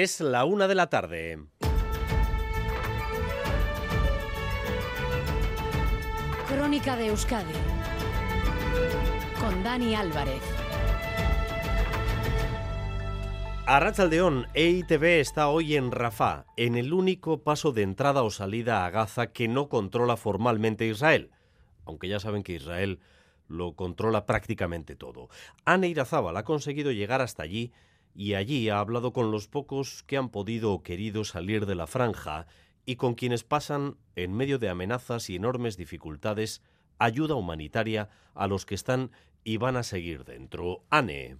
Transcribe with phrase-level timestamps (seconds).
[0.00, 1.40] Es la una de la tarde.
[6.46, 7.52] Crónica de Euskadi
[9.40, 10.40] con Dani Álvarez.
[13.66, 18.90] Arrachaldeón, EITB está hoy en Rafah, en el único paso de entrada o salida a
[18.90, 21.32] Gaza que no controla formalmente Israel,
[21.86, 23.00] aunque ya saben que Israel
[23.48, 25.28] lo controla prácticamente todo.
[25.64, 27.72] Anne Irazábal ha conseguido llegar hasta allí
[28.18, 31.86] y allí ha hablado con los pocos que han podido o querido salir de la
[31.86, 32.48] franja
[32.84, 36.60] y con quienes pasan, en medio de amenazas y enormes dificultades,
[36.98, 39.12] ayuda humanitaria a los que están
[39.44, 40.82] y van a seguir dentro.
[40.90, 41.36] Anne.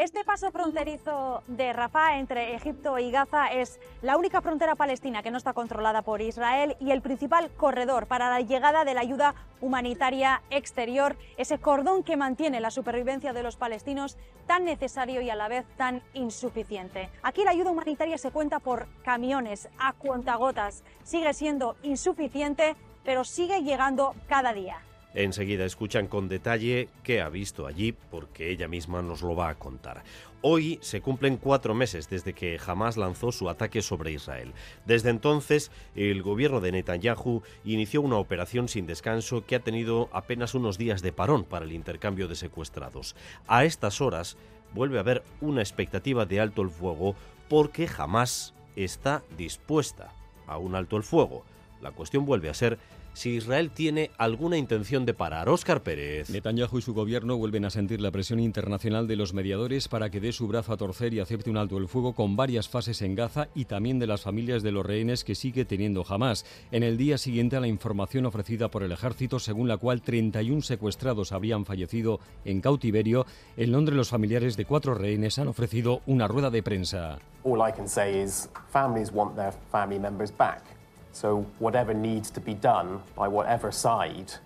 [0.00, 5.30] Este paso fronterizo de Rafah entre Egipto y Gaza es la única frontera palestina que
[5.30, 9.34] no está controlada por Israel y el principal corredor para la llegada de la ayuda
[9.60, 15.36] humanitaria exterior, ese cordón que mantiene la supervivencia de los palestinos tan necesario y a
[15.36, 17.10] la vez tan insuficiente.
[17.22, 23.62] Aquí la ayuda humanitaria se cuenta por camiones a cuentagotas, sigue siendo insuficiente, pero sigue
[23.62, 24.78] llegando cada día.
[25.14, 29.56] Enseguida escuchan con detalle qué ha visto allí, porque ella misma nos lo va a
[29.56, 30.04] contar.
[30.42, 34.52] Hoy se cumplen cuatro meses desde que Hamas lanzó su ataque sobre Israel.
[34.86, 40.54] Desde entonces, el gobierno de Netanyahu inició una operación sin descanso que ha tenido apenas
[40.54, 43.16] unos días de parón para el intercambio de secuestrados.
[43.48, 44.36] A estas horas
[44.72, 47.16] vuelve a haber una expectativa de alto el fuego
[47.48, 50.14] porque Hamas está dispuesta
[50.46, 51.44] a un alto el fuego.
[51.82, 52.78] La cuestión vuelve a ser
[53.12, 55.48] si Israel tiene alguna intención de parar.
[55.48, 56.30] Óscar Pérez.
[56.30, 60.20] Netanyahu y su gobierno vuelven a sentir la presión internacional de los mediadores para que
[60.20, 63.14] dé su brazo a torcer y acepte un alto el fuego con varias fases en
[63.14, 66.44] Gaza y también de las familias de los rehenes que sigue teniendo jamás.
[66.70, 70.62] En el día siguiente a la información ofrecida por el ejército, según la cual 31
[70.62, 73.26] secuestrados habrían fallecido en cautiverio,
[73.56, 77.18] en Londres los familiares de cuatro rehenes han ofrecido una rueda de prensa.
[77.42, 80.79] All I can say is families want their family members back.
[81.12, 84.40] So whatever needs to be done by whatever side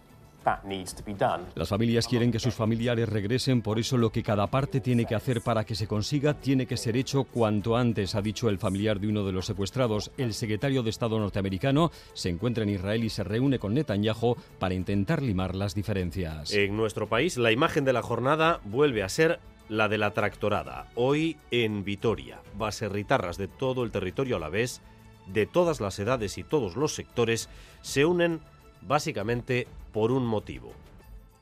[0.45, 1.45] that needs to be done.
[1.55, 5.15] Las familias quieren que sus familiares regresen, por eso lo que cada parte tiene que
[5.15, 9.01] hacer para que se consiga tiene que ser hecho cuanto antes, ha dicho el familiar
[9.01, 10.11] de uno de los secuestrados.
[10.17, 14.75] El secretario de Estado norteamericano se encuentra en Israel y se reúne con Netanyahu para
[14.75, 16.53] intentar limar las diferencias.
[16.53, 20.89] En nuestro país, la imagen de la jornada vuelve a ser la de la tractorada.
[20.95, 24.83] Hoy en Vitoria, baserritarras de todo el territorio a la vez
[25.27, 27.49] de todas las edades y todos los sectores
[27.83, 28.41] se unen
[28.83, 30.73] básicamente por un motivo.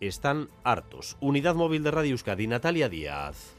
[0.00, 1.16] Están hartos.
[1.20, 3.54] Unidad móvil de Radio Euskadi, Natalia Díaz.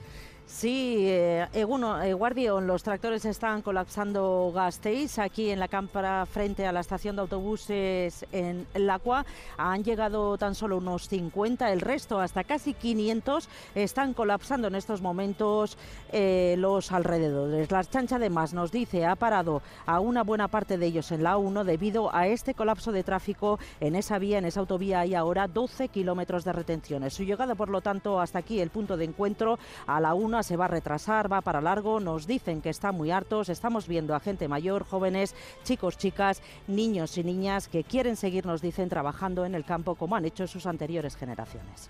[0.53, 5.18] Sí, eh, Eguno, eh, Guardión, los tractores están colapsando Gasteiz.
[5.18, 9.25] Aquí en la cámpara, frente a la estación de autobuses en Lacua,
[9.58, 11.74] han llegado tan solo unos 50.
[11.74, 15.75] El resto, hasta casi 500, están colapsando en estos momentos
[16.12, 17.72] eh, los alrededores.
[17.72, 21.35] La chancha, además, nos dice, ha parado a una buena parte de ellos en la
[21.38, 25.00] 1 debido a este colapso de tráfico en esa vía, en esa autovía.
[25.00, 27.16] Hay ahora 12 kilómetros de retenciones.
[27.16, 30.58] Su llegada, por lo tanto, hasta aquí el punto de encuentro a la 1 se
[30.58, 34.20] va a retrasar, va para largo, nos dicen que están muy hartos, estamos viendo a
[34.20, 39.56] gente mayor, jóvenes, chicos, chicas, niños y niñas que quieren seguir, nos dicen, trabajando en
[39.56, 41.90] el campo como han hecho sus anteriores generaciones.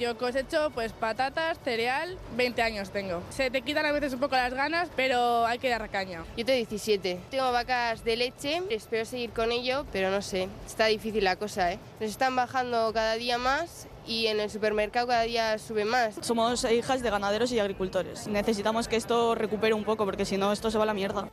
[0.00, 3.22] Yo cosecho pues patatas, cereal, 20 años tengo.
[3.28, 6.24] Se te quitan a veces un poco las ganas, pero hay que dar caña.
[6.38, 7.20] Yo tengo 17.
[7.30, 11.72] Tengo vacas de leche, espero seguir con ello, pero no sé, está difícil la cosa,
[11.72, 11.78] ¿eh?
[12.00, 16.16] Nos están bajando cada día más y en el supermercado cada día sube más.
[16.20, 18.26] Somos hijas de ganaderos y agricultores.
[18.26, 21.30] Necesitamos que esto recupere un poco porque si no esto se va a la mierda.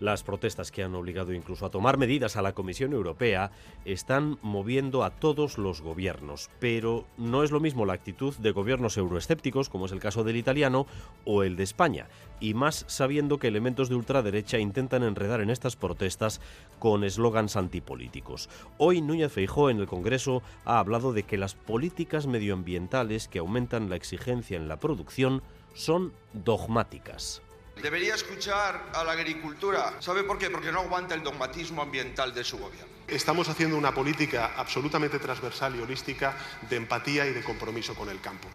[0.00, 3.52] Las protestas que han obligado incluso a tomar medidas a la Comisión Europea
[3.84, 8.96] están moviendo a todos los gobiernos, pero no es lo mismo la actitud de gobiernos
[8.96, 10.86] euroescépticos, como es el caso del italiano,
[11.24, 12.08] o el de España,
[12.40, 16.40] y más sabiendo que elementos de ultraderecha intentan enredar en estas protestas
[16.78, 18.48] con eslogans antipolíticos.
[18.78, 23.88] Hoy Núñez Feijó en el Congreso ha hablado de que las políticas medioambientales que aumentan
[23.88, 25.42] la exigencia en la producción
[25.74, 27.43] son dogmáticas.
[27.82, 29.94] Debería escuchar a la agricultura.
[30.00, 30.48] ¿Sabe por qué?
[30.50, 32.92] Porque no aguanta el dogmatismo ambiental de su gobierno.
[33.06, 36.36] Estamos haciendo una política absolutamente transversal y holística
[36.68, 38.48] de empatía y de compromiso con el campo.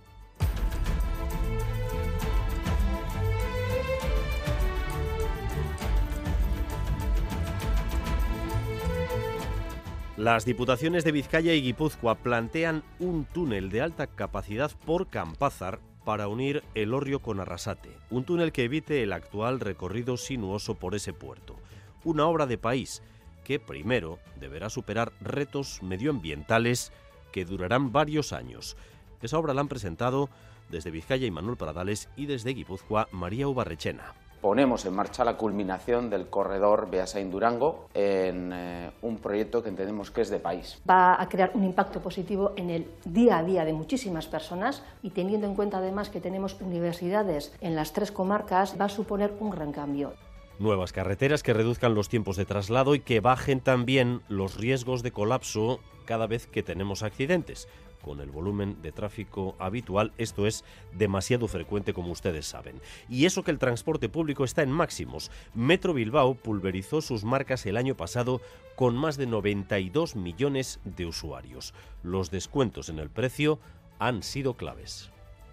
[10.20, 16.28] Las diputaciones de Vizcaya y Guipúzcoa plantean un túnel de alta capacidad por Campázar para
[16.28, 21.14] unir el Orrio con Arrasate, un túnel que evite el actual recorrido sinuoso por ese
[21.14, 21.56] puerto.
[22.04, 23.04] Una obra de país
[23.44, 26.92] que primero deberá superar retos medioambientales
[27.32, 28.76] que durarán varios años.
[29.22, 30.32] Esa obra la han presentado
[30.72, 34.16] desde Vizcaya y Manuel Pradales y desde Guipúzcoa María Ubarrechena.
[34.42, 40.22] Ponemos en marcha la culminación del corredor Beasain-Durango en eh, un proyecto que entendemos que
[40.22, 40.82] es de país.
[40.90, 45.12] Va a crear un impacto positivo en el día a día de muchísimas personas y
[45.12, 49.50] teniendo en cuenta además que tenemos universidades en las tres comarcas, va a suponer un
[49.50, 50.14] gran cambio.
[50.60, 55.12] Nuevas carreteras que reduzcan los tiempos de traslado y que bajen también los riesgos de
[55.12, 57.70] colapso cada vez que tenemos accidentes
[58.10, 62.82] con el volumen de tráfico habitual, esto es demasiado frecuente como ustedes saben.
[63.08, 65.30] Y eso que el transporte público está en máximos.
[65.54, 68.42] Metro Bilbao pulverizó sus marcas el año pasado
[68.76, 71.76] con más de 92 millones de usuarios.
[72.02, 73.60] Los descuentos en el precio
[74.00, 75.12] han sido claves.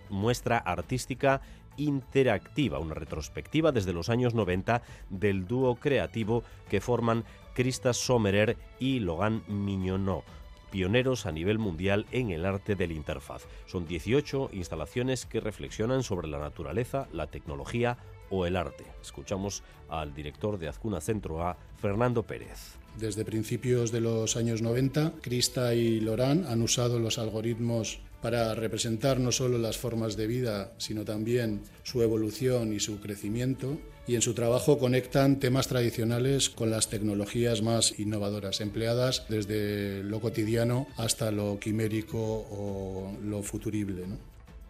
[0.09, 1.41] muestra artística
[1.77, 7.23] interactiva, una retrospectiva desde los años 90 del dúo creativo que forman
[7.53, 10.38] Krista Sommerer y Logan Mignonot
[10.71, 13.43] pioneros a nivel mundial en el arte del interfaz.
[13.65, 17.97] Son 18 instalaciones que reflexionan sobre la naturaleza, la tecnología
[18.29, 18.85] o el arte.
[19.01, 22.77] Escuchamos al director de Azcuna Centro A, Fernando Pérez.
[22.97, 29.19] Desde principios de los años 90, Krista y Lorán han usado los algoritmos para representar
[29.19, 33.77] no solo las formas de vida, sino también su evolución y su crecimiento.
[34.09, 40.19] Y en su trabajo conectan temas tradicionales con las tecnologías más innovadoras, empleadas desde lo
[40.19, 44.05] cotidiano hasta lo quimérico o lo futurible.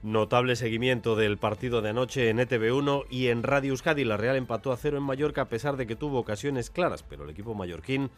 [0.03, 4.03] Notable seguimiento del partido de anoche en ETV1 y en Radio Euskadi.
[4.03, 7.23] La Real empató a cero en Mallorca a pesar de que tuvo ocasiones claras, pero
[7.23, 8.09] el equipo mallorquín,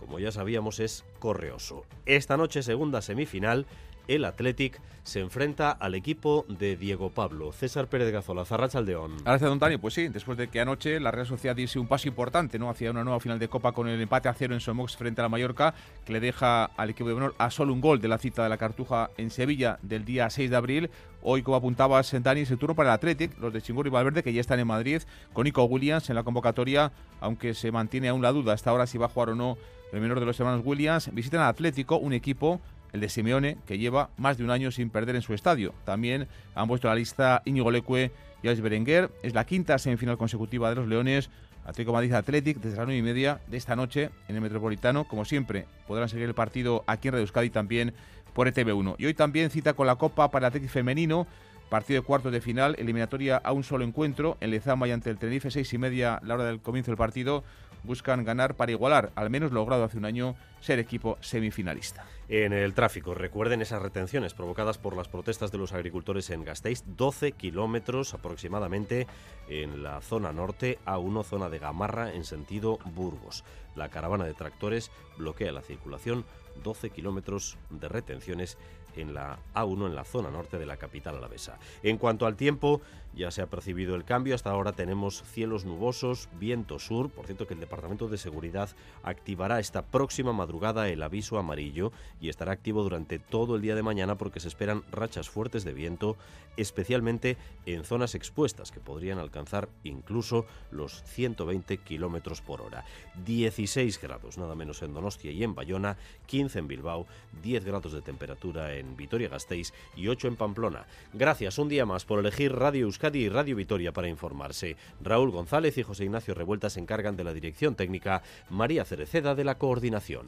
[0.00, 1.84] como ya sabíamos, es correoso.
[2.06, 3.66] Esta noche, segunda semifinal,
[4.08, 7.52] el Athletic se enfrenta al equipo de Diego Pablo.
[7.52, 9.16] César Pérez Gazola, Zarrachaldeón.
[9.24, 9.76] Gracias, don Tani.
[9.76, 12.70] Pues sí, después de que anoche la Real Sociedad diese un paso importante ¿no?
[12.70, 15.24] hacia una nueva final de Copa con el empate a cero en Somox frente a
[15.24, 18.18] la Mallorca, que le deja al equipo de honor a solo un gol de la
[18.18, 20.90] cita de la Cartuja en Sevilla del día 6 de abril.
[21.20, 24.22] Hoy, como apuntaba Sentani, es el turno para el Athletic, los de Chingur y Valverde,
[24.22, 25.02] que ya están en Madrid,
[25.32, 28.98] con Nico Williams en la convocatoria, aunque se mantiene aún la duda hasta ahora si
[28.98, 29.56] va a jugar o no
[29.92, 31.12] el menor de los hermanos Williams.
[31.12, 32.60] Visitan al Atlético, un equipo
[32.92, 35.74] el de Simeone, que lleva más de un año sin perder en su estadio.
[35.84, 38.12] También han puesto la lista Íñigo Leque
[38.42, 39.10] y Alex Berenguer.
[39.22, 41.30] Es la quinta semifinal consecutiva de los Leones.
[41.64, 45.04] Atlético Madrid Athletic desde las 9 y media de esta noche en el Metropolitano.
[45.04, 47.94] Como siempre, podrán seguir el partido aquí en Radio Euskadi también
[48.34, 48.96] por ETV1.
[48.98, 51.26] Y hoy también cita con la Copa para Atlético Femenino.
[51.70, 54.36] Partido de cuartos de final, eliminatoria a un solo encuentro.
[54.40, 57.44] En Lezama y ante el Tenerife, seis y media, la hora del comienzo del partido
[57.82, 62.04] buscan ganar para igualar, al menos logrado hace un año, ser equipo semifinalista.
[62.28, 66.84] En el tráfico, recuerden esas retenciones provocadas por las protestas de los agricultores en Gasteiz,
[66.86, 69.06] 12 kilómetros aproximadamente
[69.48, 73.44] en la zona norte, a 1 zona de Gamarra en sentido Burgos.
[73.74, 76.24] La caravana de tractores bloquea la circulación,
[76.62, 78.56] 12 kilómetros de retenciones
[78.96, 81.58] en la A1 en la zona norte de la capital alavesa.
[81.82, 82.80] En cuanto al tiempo,
[83.14, 84.34] ya se ha percibido el cambio.
[84.34, 87.10] Hasta ahora tenemos cielos nubosos, viento sur.
[87.10, 88.70] Por cierto, que el Departamento de Seguridad
[89.02, 93.82] activará esta próxima madrugada el aviso amarillo y estará activo durante todo el día de
[93.82, 96.16] mañana porque se esperan rachas fuertes de viento,
[96.56, 102.84] especialmente en zonas expuestas que podrían alcanzar incluso los 120 kilómetros por hora.
[103.24, 105.96] 16 grados, nada menos en Donostia y en Bayona,
[106.26, 107.06] 15 en Bilbao,
[107.42, 110.86] 10 grados de temperatura en Vitoria-Gasteiz y 8 en Pamplona.
[111.12, 114.76] Gracias un día más por elegir Radio Euskadi y Radio Vitoria para informarse.
[115.00, 119.44] Raúl González y José Ignacio Revuelta se encargan de la dirección técnica, María Cereceda de
[119.44, 120.26] la coordinación.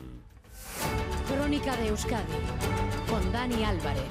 [1.29, 2.33] Crónica de Euskadi
[3.09, 4.03] con Dani Álvarez.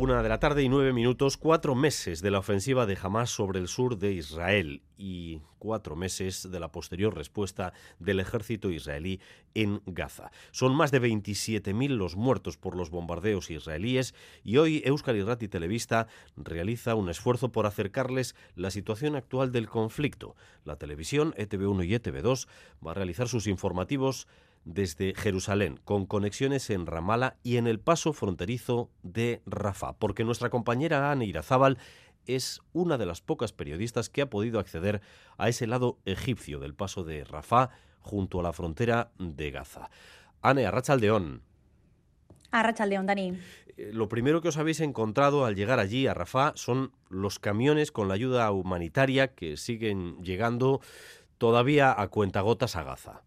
[0.00, 3.58] Una de la tarde y nueve minutos, cuatro meses de la ofensiva de Hamas sobre
[3.58, 9.18] el sur de Israel y cuatro meses de la posterior respuesta del ejército israelí
[9.54, 10.30] en Gaza.
[10.52, 14.14] Son más de 27.000 los muertos por los bombardeos israelíes
[14.44, 20.36] y hoy Euskal Irrati Televista realiza un esfuerzo por acercarles la situación actual del conflicto.
[20.64, 22.46] La televisión, ETV1 y ETV2,
[22.86, 24.28] va a realizar sus informativos
[24.64, 30.50] desde Jerusalén, con conexiones en Ramala y en el paso fronterizo de Rafah, porque nuestra
[30.50, 31.78] compañera Anne Irazábal
[32.26, 35.00] es una de las pocas periodistas que ha podido acceder
[35.38, 39.90] a ese lado egipcio del paso de Rafah junto a la frontera de Gaza.
[40.42, 41.42] Anne, Arrachaldeón.
[42.50, 43.38] Arrachaldeón, Dani.
[43.76, 47.92] Eh, lo primero que os habéis encontrado al llegar allí a Rafah son los camiones
[47.92, 50.80] con la ayuda humanitaria que siguen llegando
[51.38, 53.22] todavía a cuentagotas a Gaza.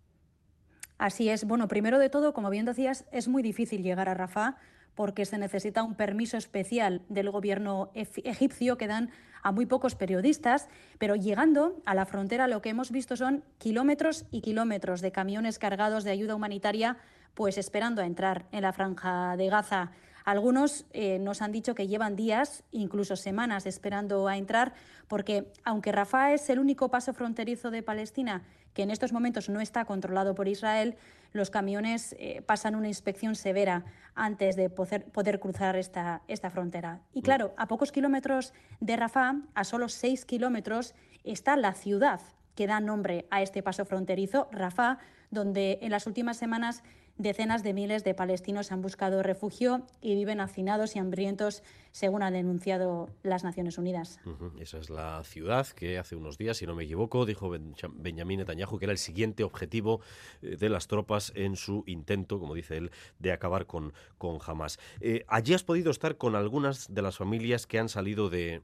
[1.02, 1.46] Así es.
[1.46, 4.58] Bueno, primero de todo, como bien decías, es muy difícil llegar a Rafah
[4.94, 9.10] porque se necesita un permiso especial del gobierno egipcio que dan
[9.42, 14.26] a muy pocos periodistas, pero llegando a la frontera lo que hemos visto son kilómetros
[14.30, 16.98] y kilómetros de camiones cargados de ayuda humanitaria,
[17.34, 19.90] pues esperando a entrar en la franja de Gaza.
[20.24, 24.74] Algunos eh, nos han dicho que llevan días, incluso semanas, esperando a entrar,
[25.08, 29.62] porque aunque Rafah es el único paso fronterizo de Palestina que en estos momentos no
[29.62, 30.96] está controlado por Israel,
[31.34, 33.86] los camiones eh, pasan una inspección severa
[34.16, 37.00] antes de poder, poder cruzar esta, esta frontera.
[37.14, 37.24] Y mm.
[37.24, 42.22] claro, a pocos kilómetros de Rafah, a solo seis kilómetros, está la ciudad
[42.56, 44.98] que da nombre a este paso fronterizo, Rafah,
[45.30, 46.84] donde en las últimas semanas
[47.18, 52.34] Decenas de miles de palestinos han buscado refugio y viven hacinados y hambrientos, según han
[52.34, 54.20] denunciado las Naciones Unidas.
[54.60, 58.80] Esa es la ciudad que hace unos días, si no me equivoco, dijo Benjamín Netanyahu
[58.80, 60.02] que era el siguiente objetivo
[60.42, 64.80] eh, de las tropas en su intento, como dice él, de acabar con, con Hamas.
[65.00, 68.62] Eh, allí has podido estar con algunas de las familias que han salido de,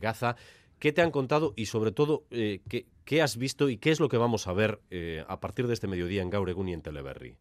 [0.00, 0.36] Gaza.
[0.78, 2.60] ¿Qué te han contado y sobre todo eh,
[3.04, 4.80] ¿qué, has visto y qué es lo que vamos a ver
[5.28, 7.36] a partir de este mediodía en Gauregún y en Teleberry?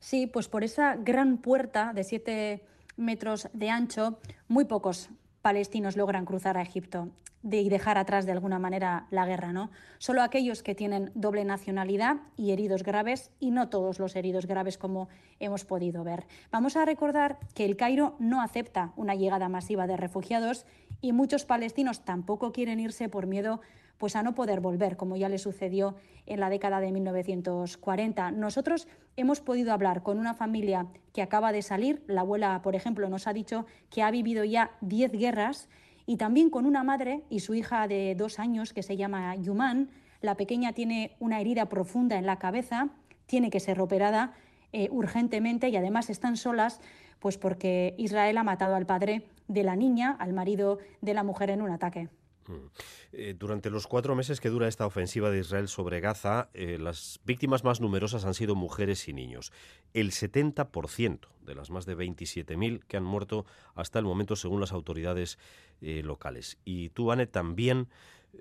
[0.00, 2.62] Sí, pues por esa gran puerta de siete
[2.96, 5.10] metros de ancho, muy pocos
[5.42, 7.10] palestinos logran cruzar a Egipto
[7.42, 9.70] y dejar atrás de alguna manera la guerra, ¿no?
[9.98, 14.78] Solo aquellos que tienen doble nacionalidad y heridos graves y no todos los heridos graves
[14.78, 16.26] como hemos podido ver.
[16.50, 20.66] Vamos a recordar que el Cairo no acepta una llegada masiva de refugiados
[21.00, 23.60] y muchos palestinos tampoco quieren irse por miedo
[23.98, 25.94] pues a no poder volver, como ya le sucedió
[26.26, 28.30] en la década de 1940.
[28.32, 33.08] Nosotros hemos podido hablar con una familia que acaba de salir, la abuela, por ejemplo,
[33.08, 35.68] nos ha dicho que ha vivido ya 10 guerras,
[36.06, 39.90] y también con una madre y su hija de dos años que se llama Yuman.
[40.22, 42.88] La pequeña tiene una herida profunda en la cabeza,
[43.26, 44.32] tiene que ser operada
[44.72, 46.80] eh, urgentemente y además están solas
[47.18, 51.50] pues porque Israel ha matado al padre de la niña, al marido de la mujer
[51.50, 52.08] en un ataque.
[52.48, 52.70] Mm.
[53.12, 57.20] Eh, durante los cuatro meses que dura esta ofensiva de Israel sobre Gaza, eh, las
[57.24, 59.52] víctimas más numerosas han sido mujeres y niños.
[59.92, 64.72] El 70% de las más de 27.000 que han muerto hasta el momento, según las
[64.72, 65.38] autoridades
[65.80, 66.58] eh, locales.
[66.64, 67.88] Y tú, Anne, también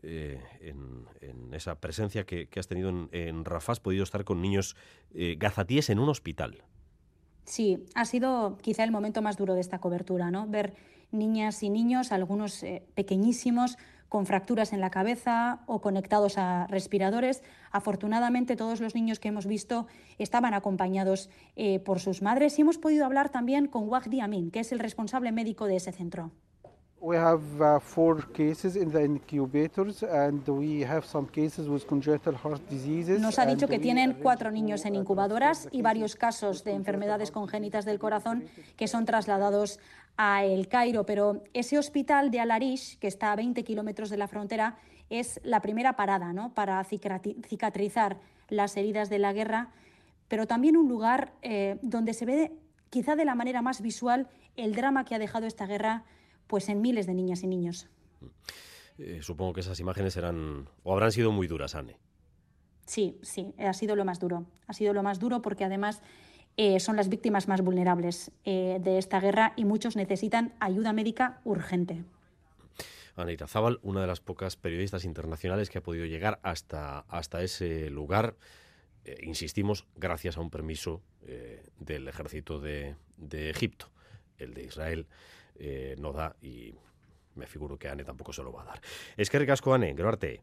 [0.02, 1.08] en,
[1.54, 4.76] esa presencia que, has tenido en, en, has podido estar con niños
[5.14, 6.66] gazatíes en un hospital.
[7.46, 10.48] Sí, ha sido quizá el momento más duro de esta cobertura, ¿no?
[10.48, 10.76] Ver
[11.14, 13.78] niñas y niños, algunos pequeñísimos,
[14.10, 17.44] con fracturas en la cabeza o conectados a respiradores.
[17.72, 22.78] Afortunadamente todos los niños que hemos visto estaban acompañados eh, por sus madres y hemos
[22.78, 26.32] podido hablar también con Wagdi Amin, que es el responsable médico de ese centro.
[27.06, 32.34] We have uh, four cases in the incubators and we have some cases with congenital
[32.34, 33.22] heart diseases.
[33.22, 37.86] Nos ha dicho que tienen cuatro niños en incubadoras y varios casos de enfermedades congénitas
[37.86, 38.46] del corazón
[38.76, 39.80] que son trasladados
[40.18, 44.28] a El Cairo, pero ese hospital de Al-Arish, que está a 20 kilómetros de la
[44.28, 44.78] frontera,
[45.10, 46.54] es la primera parada ¿no?
[46.54, 48.20] para cicatrizar
[48.50, 49.72] las heridas de la guerra,
[50.28, 52.52] pero también un lugar eh, donde se ve
[52.90, 56.04] quizá de la manera más visual el drama que ha dejado esta guerra
[56.48, 57.90] pues en miles de niñas y niños.
[58.98, 61.98] Eh, supongo que esas imágenes eran o habrán sido muy duras, Anne.
[62.86, 64.46] Sí, sí, ha sido lo más duro.
[64.68, 66.02] Ha sido lo más duro porque además
[66.58, 71.42] eh, son las víctimas más vulnerables eh, de esta guerra y muchos necesitan ayuda médica
[71.44, 72.04] urgente.
[73.16, 77.90] Anita Zabal, una de las pocas periodistas internacionales que ha podido llegar hasta, hasta ese
[77.90, 78.36] lugar,
[79.22, 81.02] insistimos, gracias a un permiso
[81.80, 83.90] del ejército de, de Egipto.
[84.38, 85.08] El de Israel
[85.58, 86.74] eh, no da y
[87.36, 88.82] me figuro que Ane tampoco se lo va a dar.
[89.18, 90.42] Es que ricasco, Ane, Geroarte.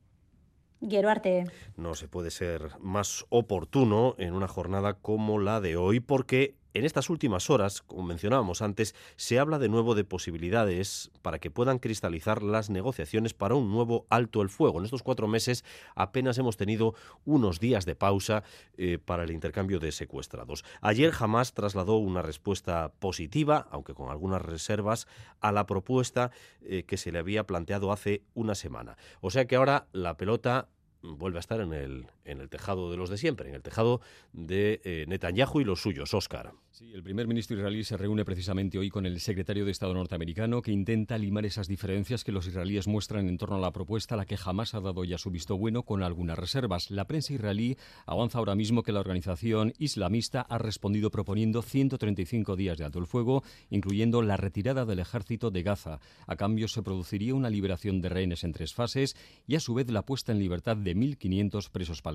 [1.76, 6.84] No se puede ser más oportuno en una jornada como la de hoy porque en
[6.84, 11.78] estas últimas horas, como mencionábamos antes, se habla de nuevo de posibilidades para que puedan
[11.78, 14.78] cristalizar las negociaciones para un nuevo alto el fuego.
[14.78, 15.64] En estos cuatro meses
[15.94, 18.42] apenas hemos tenido unos días de pausa
[18.76, 20.64] eh, para el intercambio de secuestrados.
[20.80, 25.06] Ayer jamás trasladó una respuesta positiva, aunque con algunas reservas,
[25.40, 26.30] a la propuesta
[26.62, 28.96] eh, que se le había planteado hace una semana.
[29.20, 30.68] O sea que ahora la pelota
[31.02, 34.00] vuelve a estar en el, en el tejado de los de siempre, en el tejado
[34.32, 36.52] de eh, Netanyahu y los suyos, Oscar.
[36.70, 40.62] Sí, el primer ministro israelí se reúne precisamente hoy con el secretario de Estado norteamericano
[40.62, 44.18] que intenta limar esas diferencias que los israelíes muestran en torno a la propuesta a
[44.18, 46.90] la que jamás ha dado ya su visto bueno con algunas reservas.
[46.90, 47.76] La prensa israelí
[48.06, 53.06] avanza ahora mismo que la organización islamista ha respondido proponiendo 135 días de alto el
[53.06, 56.00] fuego, incluyendo la retirada del ejército de Gaza.
[56.26, 59.90] A cambio se produciría una liberación de rehenes en tres fases y a su vez
[59.90, 62.11] la puesta en libertad de de 1.500 presos palestinos.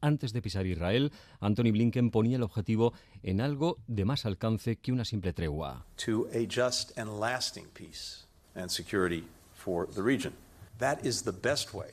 [0.00, 4.92] Antes de pisar Israel, Anthony Blinken ponía el objetivo en algo de más alcance que
[4.92, 5.84] una simple tregua.
[6.04, 9.24] To a just and lasting peace and security
[9.54, 10.32] for the region.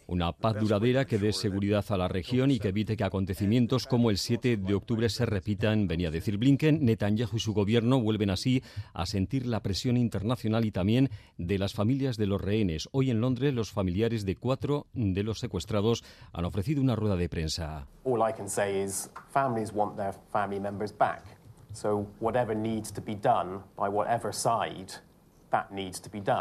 [0.08, 4.10] Una paz duradera que dé seguridad a la región y que evite que acontecimientos como
[4.10, 6.84] el 7 de octubre se repitan, venía a decir Blinken.
[6.84, 8.62] Netanyahu y su gobierno vuelven así
[8.94, 12.90] a sentir la presión internacional y también de las familias de los rehenes.
[12.92, 17.30] Hoy en Londres los familiares de cuatro de los secuestrados han ofrecido una rueda de
[17.30, 17.88] prensa.
[18.04, 21.24] All I can say is families want their family members back.
[21.72, 25.00] So whatever needs to be done by whatever side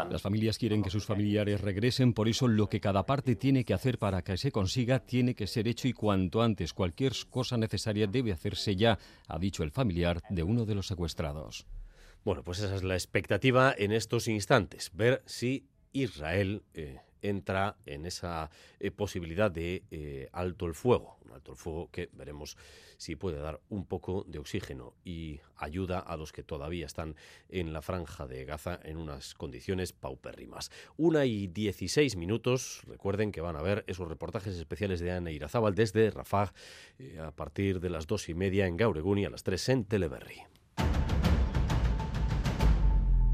[0.09, 3.75] las familias quieren que sus familiares regresen, por eso lo que cada parte tiene que
[3.75, 6.73] hacer para que se consiga tiene que ser hecho y cuanto antes.
[6.73, 11.67] Cualquier cosa necesaria debe hacerse ya, ha dicho el familiar de uno de los secuestrados.
[12.25, 18.05] Bueno, pues esa es la expectativa en estos instantes, ver si Israel eh, entra en
[18.05, 22.57] esa eh, posibilidad de eh, alto el fuego, un alto el fuego que veremos
[22.97, 27.15] si puede dar un poco de oxígeno y ayuda a los que todavía están
[27.49, 30.71] en la franja de Gaza en unas condiciones paupérrimas.
[30.97, 35.75] Una y dieciséis minutos, recuerden que van a ver esos reportajes especiales de Ana Irazábal
[35.75, 36.53] desde Rafah
[36.99, 39.85] eh, a partir de las dos y media en Gauregún y a las tres en
[39.85, 40.43] Teleberry.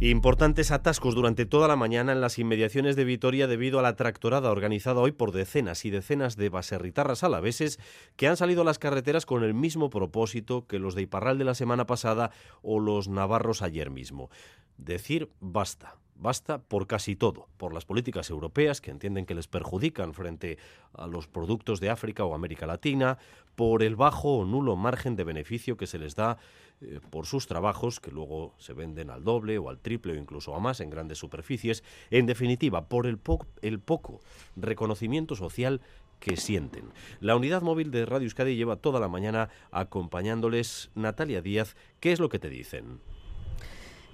[0.01, 4.49] Importantes atascos durante toda la mañana en las inmediaciones de Vitoria debido a la tractorada
[4.49, 7.81] organizada hoy por decenas y decenas de baserritarras alaveses
[8.15, 11.43] que han salido a las carreteras con el mismo propósito que los de Iparral de
[11.43, 14.29] la semana pasada o los navarros ayer mismo.
[14.77, 15.97] Decir basta.
[16.15, 20.57] Basta por casi todo, por las políticas europeas que entienden que les perjudican frente
[20.93, 23.17] a los productos de África o América Latina,
[23.55, 26.37] por el bajo o nulo margen de beneficio que se les da
[26.81, 30.55] eh, por sus trabajos, que luego se venden al doble o al triple o incluso
[30.55, 33.19] a más en grandes superficies, en definitiva, por el,
[33.61, 34.21] el poco
[34.55, 35.81] reconocimiento social
[36.19, 36.91] que sienten.
[37.19, 41.75] La unidad móvil de Radio Euskadi lleva toda la mañana acompañándoles Natalia Díaz.
[41.99, 42.99] ¿Qué es lo que te dicen?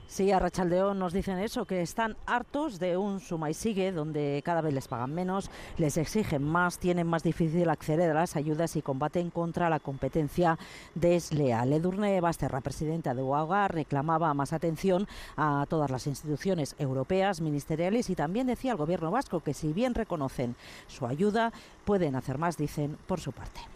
[0.07, 4.41] Sí, a Rachaldeón nos dicen eso, que están hartos de un suma y sigue, donde
[4.46, 8.75] cada vez les pagan menos, les exigen más, tienen más difícil acceder a las ayudas
[8.75, 10.59] y combaten contra la competencia
[10.94, 11.74] desleal.
[11.74, 18.15] Edurne Basterra, presidenta de UAGA, reclamaba más atención a todas las instituciones europeas, ministeriales y
[18.15, 20.55] también decía al gobierno vasco que si bien reconocen
[20.87, 21.51] su ayuda,
[21.83, 23.75] pueden hacer más, dicen, por su parte.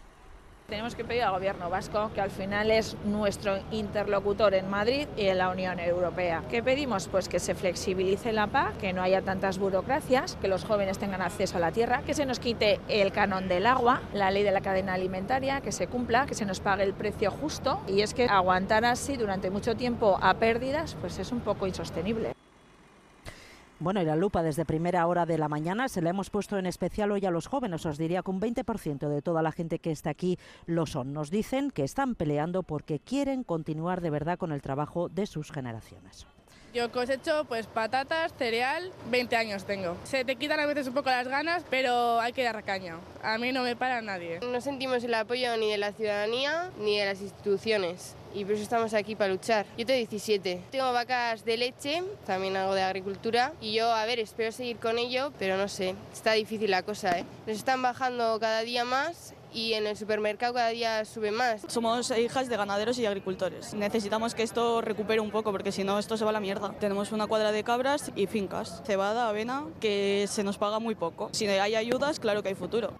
[0.70, 5.26] Tenemos que pedir al Gobierno vasco, que al final es nuestro interlocutor en Madrid y
[5.26, 6.44] en la Unión Europea.
[6.48, 7.08] ¿Qué pedimos?
[7.08, 11.22] Pues que se flexibilice la PAC, que no haya tantas burocracias, que los jóvenes tengan
[11.22, 14.52] acceso a la tierra, que se nos quite el canon del agua, la ley de
[14.52, 17.80] la cadena alimentaria, que se cumpla, que se nos pague el precio justo.
[17.88, 22.32] Y es que aguantar así durante mucho tiempo a pérdidas, pues es un poco insostenible.
[23.80, 26.66] Bueno, y la lupa desde primera hora de la mañana se la hemos puesto en
[26.66, 27.86] especial hoy a los jóvenes.
[27.86, 31.14] Os diría que un 20% de toda la gente que está aquí lo son.
[31.14, 35.50] Nos dicen que están peleando porque quieren continuar de verdad con el trabajo de sus
[35.50, 36.26] generaciones.
[36.74, 39.96] Yo cosecho pues patatas, cereal, 20 años tengo.
[40.04, 42.98] Se te quitan a veces un poco las ganas, pero hay que dar caña.
[43.22, 44.40] A mí no me para nadie.
[44.40, 48.62] No sentimos el apoyo ni de la ciudadanía ni de las instituciones y por eso
[48.62, 49.66] estamos aquí para luchar.
[49.76, 54.18] Yo tengo 17, tengo vacas de leche, también hago de agricultura y yo, a ver,
[54.18, 57.24] espero seguir con ello, pero no sé, está difícil la cosa, ¿eh?
[57.46, 61.62] Nos están bajando cada día más y en el supermercado cada día sube más.
[61.68, 63.74] Somos hijas de ganaderos y agricultores.
[63.74, 66.72] Necesitamos que esto recupere un poco porque si no esto se va a la mierda.
[66.78, 71.30] Tenemos una cuadra de cabras y fincas, cebada, avena, que se nos paga muy poco.
[71.32, 72.92] Si hay ayudas, claro que hay futuro.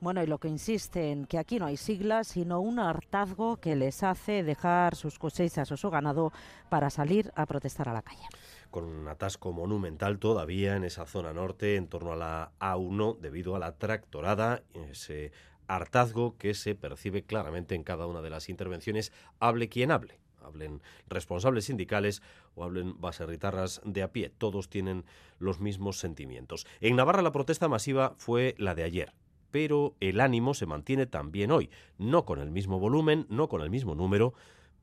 [0.00, 4.04] Bueno, y lo que insisten, que aquí no hay siglas, sino un hartazgo que les
[4.04, 6.32] hace dejar sus cosechas o su ganado
[6.68, 8.22] para salir a protestar a la calle.
[8.70, 13.56] Con un atasco monumental todavía en esa zona norte, en torno a la A1, debido
[13.56, 15.32] a la tractorada, ese
[15.66, 20.80] hartazgo que se percibe claramente en cada una de las intervenciones, hable quien hable hablen
[21.08, 22.22] responsables sindicales
[22.54, 24.30] o hablen baserritarras de a pie.
[24.30, 25.04] Todos tienen
[25.38, 26.66] los mismos sentimientos.
[26.80, 29.12] En Navarra la protesta masiva fue la de ayer
[29.50, 33.70] pero el ánimo se mantiene también hoy, no con el mismo volumen, no con el
[33.70, 34.34] mismo número,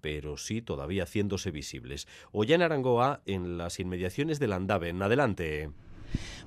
[0.02, 2.08] pero sí todavía haciéndose visibles.
[2.34, 5.02] en Arangoa, en las inmediaciones del Andaven.
[5.02, 5.72] Adelante.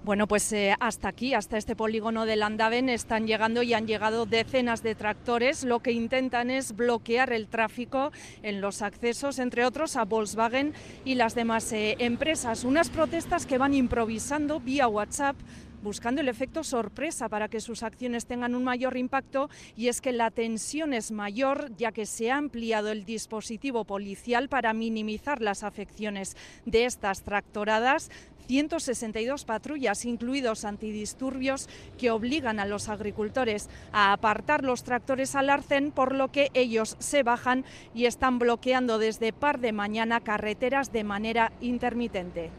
[0.04, 4.26] Bueno, pues eh, hasta aquí, hasta este polígono del Andaven, están llegando y han llegado
[4.26, 5.64] decenas de tractores.
[5.64, 10.72] Lo que intentan es bloquear el tráfico en los accesos, entre otros, a Volkswagen
[11.04, 12.64] y las demás eh, empresas.
[12.64, 15.36] Unas protestas que van improvisando vía WhatsApp
[15.82, 20.12] buscando el efecto sorpresa para que sus acciones tengan un mayor impacto y es que
[20.12, 25.62] la tensión es mayor ya que se ha ampliado el dispositivo policial para minimizar las
[25.62, 28.10] afecciones de estas tractoradas
[28.48, 35.92] 162 patrullas, incluidos antidisturbios, que obligan a los agricultores a apartar los tractores al arcén,
[35.92, 37.64] por lo que ellos se bajan
[37.94, 42.50] y están bloqueando desde par de mañana carreteras de manera intermitente.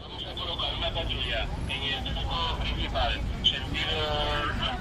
[0.00, 2.14] Vamos a colocar una patrulla en el
[2.62, 3.20] principal,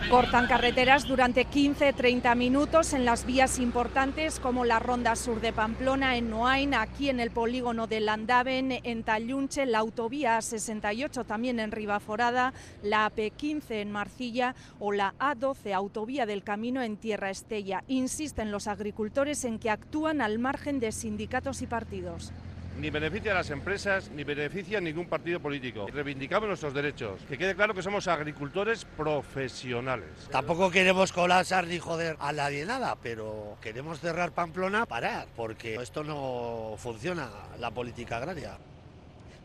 [0.10, 6.16] Cortan carreteras durante 15-30 minutos en las vías importantes como la Ronda Sur de Pamplona,
[6.16, 11.72] en Noain, aquí en el polígono de Landaven, en Tallunche, la autovía A68 también en
[11.72, 17.84] Ribaforada, la AP15 en Marcilla o la A12, autovía del Camino en Tierra Estella.
[17.88, 22.32] Insisten los agricultores en que actúan al margen de sindicatos y partidos
[22.78, 25.88] ni beneficia a las empresas, ni beneficia a ningún partido político.
[25.88, 27.22] Reivindicamos nuestros derechos.
[27.28, 30.10] Que quede claro que somos agricultores profesionales.
[30.32, 36.04] Tampoco queremos colapsar ni joder a nadie nada, pero queremos cerrar Pamplona, parar, porque esto
[36.04, 38.58] no funciona, la política agraria.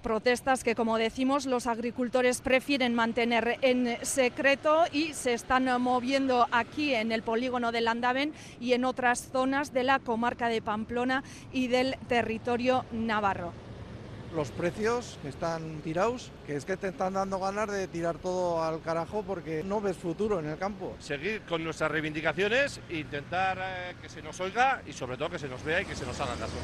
[0.03, 6.95] Protestas que, como decimos, los agricultores prefieren mantener en secreto y se están moviendo aquí
[6.95, 11.69] en el polígono de Landaven y en otras zonas de la comarca de Pamplona y
[11.69, 13.53] del territorio navarro
[14.35, 18.81] los precios están tirados, que es que te están dando ganas de tirar todo al
[18.81, 20.95] carajo porque no ves futuro en el campo.
[20.99, 25.49] Seguir con nuestras reivindicaciones, intentar eh, que se nos oiga y sobre todo que se
[25.49, 26.57] nos vea y que se nos haga caso.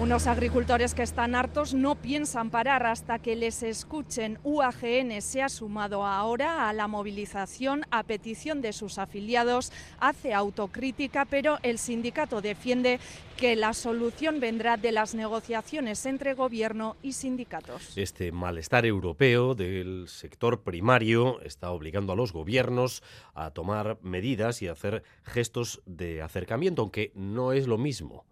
[0.00, 4.38] Unos agricultores que están hartos no piensan parar hasta que les escuchen.
[4.42, 11.26] UAGN se ha sumado ahora a la movilización a petición de sus afiliados, hace autocrítica,
[11.26, 13.00] pero el sindicato defiende
[13.36, 17.96] que la solución vendrá de las negociaciones entre gobierno y sindicatos.
[17.96, 23.02] Este malestar europeo del sector primario está obligando a los gobiernos
[23.34, 28.24] a tomar medidas y hacer gestos de acercamiento, aunque no es lo mismo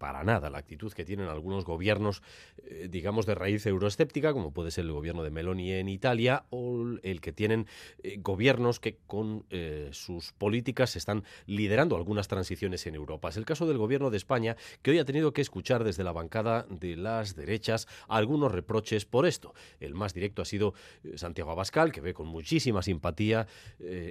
[0.00, 2.22] para nada la actitud que tienen algunos gobiernos,
[2.64, 6.86] eh, digamos, de raíz euroescéptica, como puede ser el gobierno de Meloni en Italia, o
[7.02, 7.66] el que tienen
[8.02, 13.28] eh, gobiernos que con eh, sus políticas están liderando algunas transiciones en Europa.
[13.28, 16.12] Es el caso del gobierno de España, que hoy ha tenido que escuchar desde la
[16.12, 19.52] bancada de las derechas algunos reproches por esto.
[19.80, 20.72] El más directo ha sido
[21.16, 23.46] Santiago Abascal, que ve con muchísima simpatía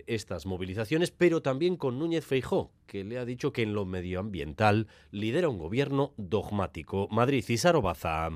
[0.05, 4.87] estas movilizaciones, pero también con Núñez Feijó, que le ha dicho que en lo medioambiental
[5.11, 5.78] lidera un gobierno
[6.17, 7.07] dogmático.
[7.09, 8.29] Madrid, Cisaro Baza.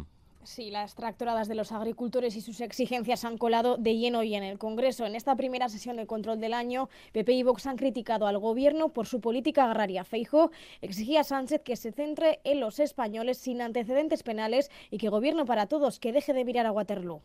[0.44, 4.44] Sí, las tractoradas de los agricultores y sus exigencias han colado de lleno hoy en
[4.44, 5.06] el Congreso.
[5.06, 8.90] En esta primera sesión de control del año, PP y Vox han criticado al Gobierno
[8.90, 10.04] por su política agraria.
[10.04, 10.52] Feijo
[10.82, 15.46] exigía a Sánchez que se centre en los españoles sin antecedentes penales y que gobierno
[15.46, 17.22] para todos, que deje de mirar a Waterloo.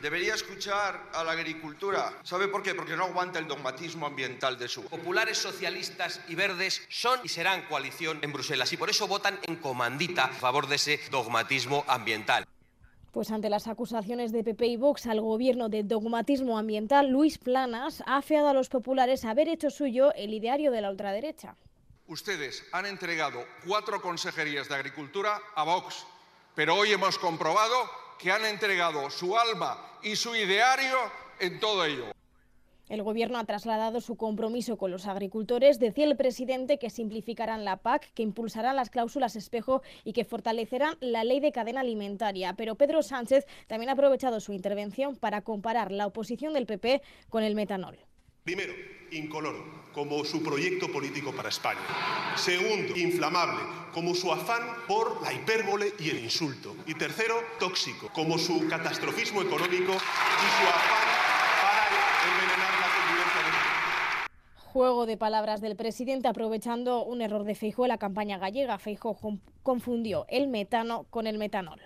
[0.00, 2.20] Debería escuchar a la agricultura.
[2.22, 2.74] ¿Sabe por qué?
[2.74, 4.82] Porque no aguanta el dogmatismo ambiental de su.
[4.84, 9.56] Populares, socialistas y verdes son y serán coalición en Bruselas y por eso votan en
[9.56, 12.46] comandita a favor de ese dogmatismo ambiental.
[13.12, 18.02] Pues ante las acusaciones de PP y Vox al gobierno de dogmatismo ambiental, Luis Planas
[18.06, 21.56] ha afeado a los populares haber hecho suyo el ideario de la ultraderecha.
[22.06, 26.06] Ustedes han entregado cuatro consejerías de Agricultura a Vox,
[26.54, 27.76] pero hoy hemos comprobado
[28.20, 30.96] que han entregado su alma y su ideario
[31.38, 32.06] en todo ello.
[32.90, 35.78] El Gobierno ha trasladado su compromiso con los agricultores.
[35.78, 40.96] Decía el presidente que simplificarán la PAC, que impulsarán las cláusulas espejo y que fortalecerán
[41.00, 42.54] la ley de cadena alimentaria.
[42.54, 47.44] Pero Pedro Sánchez también ha aprovechado su intervención para comparar la oposición del PP con
[47.44, 47.96] el metanol.
[48.50, 48.74] Primero,
[49.12, 51.78] incoloro, como su proyecto político para España.
[52.34, 53.60] Segundo, inflamable,
[53.94, 56.74] como su afán por la hipérbole y el insulto.
[56.84, 61.06] Y tercero, tóxico, como su catastrofismo económico y su afán
[61.62, 61.86] para
[62.26, 67.90] envenenar la convivencia de Juego de palabras del presidente aprovechando un error de Feijóo en
[67.90, 68.80] la campaña gallega.
[68.80, 69.16] Feijóo
[69.62, 71.80] confundió el metano con el metanol.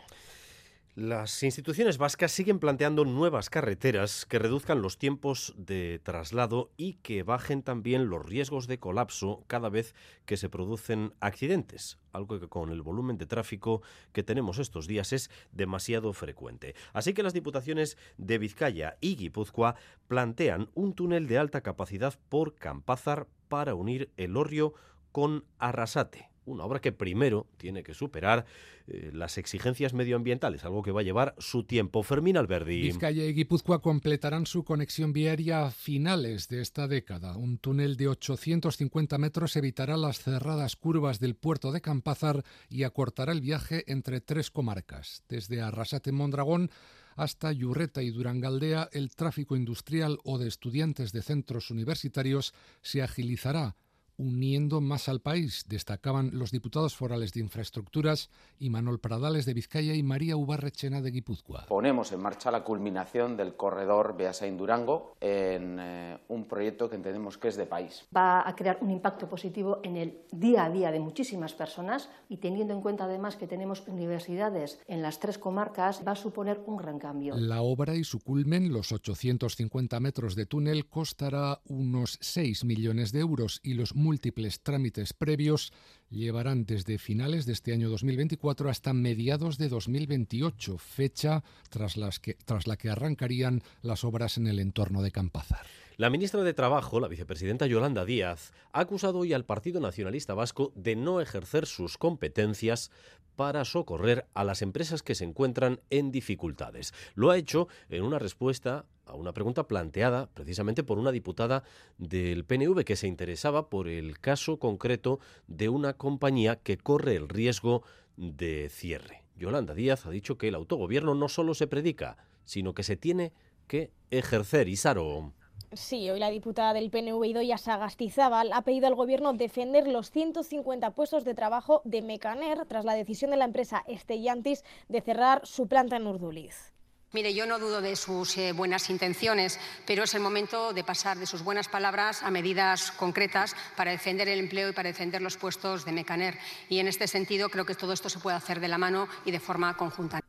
[0.97, 7.25] Las instituciones vascas siguen planteando nuevas carreteras que reduzcan los tiempos de traslado y que
[7.25, 9.93] bajen también los riesgos de colapso cada vez
[10.25, 15.13] que se producen accidentes, algo que con el volumen de tráfico que tenemos estos días
[15.13, 16.77] es demasiado frecuente.
[16.93, 19.75] Así que las diputaciones de Vizcaya y Guipúzcoa
[20.07, 24.75] plantean un túnel de alta capacidad por Campázar para unir el Orrio
[25.11, 28.47] con Arrasate una obra que primero tiene que superar
[28.87, 32.03] eh, las exigencias medioambientales, algo que va a llevar su tiempo.
[32.03, 32.83] Fermín Alberdi.
[32.83, 37.37] Vizcaya y Guipúzcoa completarán su conexión viaria a finales de esta década.
[37.37, 43.33] Un túnel de 850 metros evitará las cerradas curvas del puerto de Campázar y acortará
[43.33, 45.23] el viaje entre tres comarcas.
[45.29, 46.71] Desde Arrasate-Mondragón
[47.17, 53.77] hasta Yurreta y Durangaldea, el tráfico industrial o de estudiantes de centros universitarios se agilizará
[54.17, 59.95] uniendo más al país, destacaban los diputados forales de Infraestructuras y Manuel Pradales de Vizcaya
[59.95, 61.67] y María Ubarrechena de Guipúzcoa.
[61.67, 67.49] Ponemos en marcha la culminación del corredor Beasain-Durango en eh, un proyecto que entendemos que
[67.49, 68.07] es de país.
[68.17, 72.39] Va a crear un impacto positivo en el día a día de muchísimas personas y
[72.39, 76.77] teniendo en cuenta además que tenemos universidades en las tres comarcas, va a suponer un
[76.77, 77.37] gran cambio.
[77.37, 83.21] La obra y su culmen, los 850 metros de túnel, costará unos 6 millones de
[83.21, 85.73] euros y los múltiples trámites previos
[86.11, 92.35] llevarán desde finales de este año 2024 hasta mediados de 2028, fecha tras, las que,
[92.45, 95.67] tras la que arrancarían las obras en el entorno de Campazar.
[95.97, 100.73] La ministra de Trabajo, la vicepresidenta Yolanda Díaz, ha acusado hoy al Partido Nacionalista Vasco
[100.75, 102.91] de no ejercer sus competencias
[103.37, 106.93] para socorrer a las empresas que se encuentran en dificultades.
[107.15, 111.63] Lo ha hecho en una respuesta a una pregunta planteada precisamente por una diputada
[111.99, 117.29] del PNV que se interesaba por el caso concreto de una compañía que corre el
[117.29, 117.83] riesgo
[118.17, 119.25] de cierre.
[119.37, 123.33] Yolanda Díaz ha dicho que el autogobierno no solo se predica, sino que se tiene
[123.67, 124.69] que ejercer.
[124.69, 125.33] Isaro.
[125.77, 130.93] Sí, hoy la diputada del PNV Idoia Sagastizábal ha pedido al Gobierno defender los 150
[130.93, 135.67] puestos de trabajo de Mecaner tras la decisión de la empresa Estellantis de cerrar su
[135.67, 136.73] planta en Urduliz.
[137.13, 141.17] Mire, yo no dudo de sus eh, buenas intenciones, pero es el momento de pasar
[141.17, 145.37] de sus buenas palabras a medidas concretas para defender el empleo y para defender los
[145.37, 146.39] puestos de Mecaner.
[146.69, 149.31] Y en este sentido creo que todo esto se puede hacer de la mano y
[149.31, 150.24] de forma conjunta.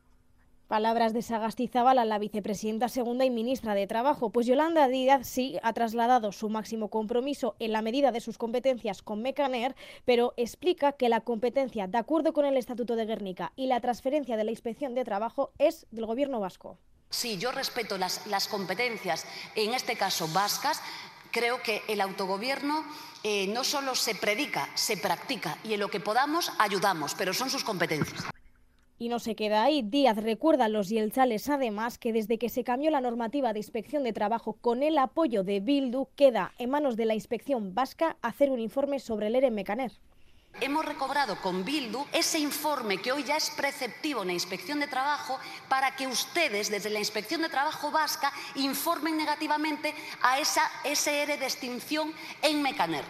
[0.68, 5.74] Palabras de Sagastizábal la vicepresidenta segunda y ministra de Trabajo, pues Yolanda Díaz sí ha
[5.74, 9.76] trasladado su máximo compromiso en la medida de sus competencias con Mecaner,
[10.06, 14.38] pero explica que la competencia, de acuerdo con el Estatuto de Guernica y la transferencia
[14.38, 16.80] de la Inspección de Trabajo, es del Gobierno vasco.
[17.12, 20.82] Sí, yo respeto las, las competencias, en este caso vascas,
[21.30, 22.84] creo que el autogobierno
[23.24, 27.52] eh, no solo se predica, se practica y en lo que podamos ayudamos, pero son
[27.52, 28.26] sus competencias.
[28.98, 29.82] Y no se queda ahí.
[29.82, 34.04] Díaz recuerda a los yelchales además que desde que se cambió la normativa de inspección
[34.04, 38.52] de trabajo con el apoyo de Bildu, queda en manos de la inspección vasca hacer
[38.52, 39.92] un informe sobre el ERE Mecaner.
[40.62, 44.88] Hemos recobrado con Bildu ese informe que hoy ya es preceptivo en la Inspección de
[44.88, 51.38] Trabajo para que ustedes, desde la Inspección de Trabajo vasca, informen negativamente a esa SR
[51.38, 53.04] de extinción en Mecaner.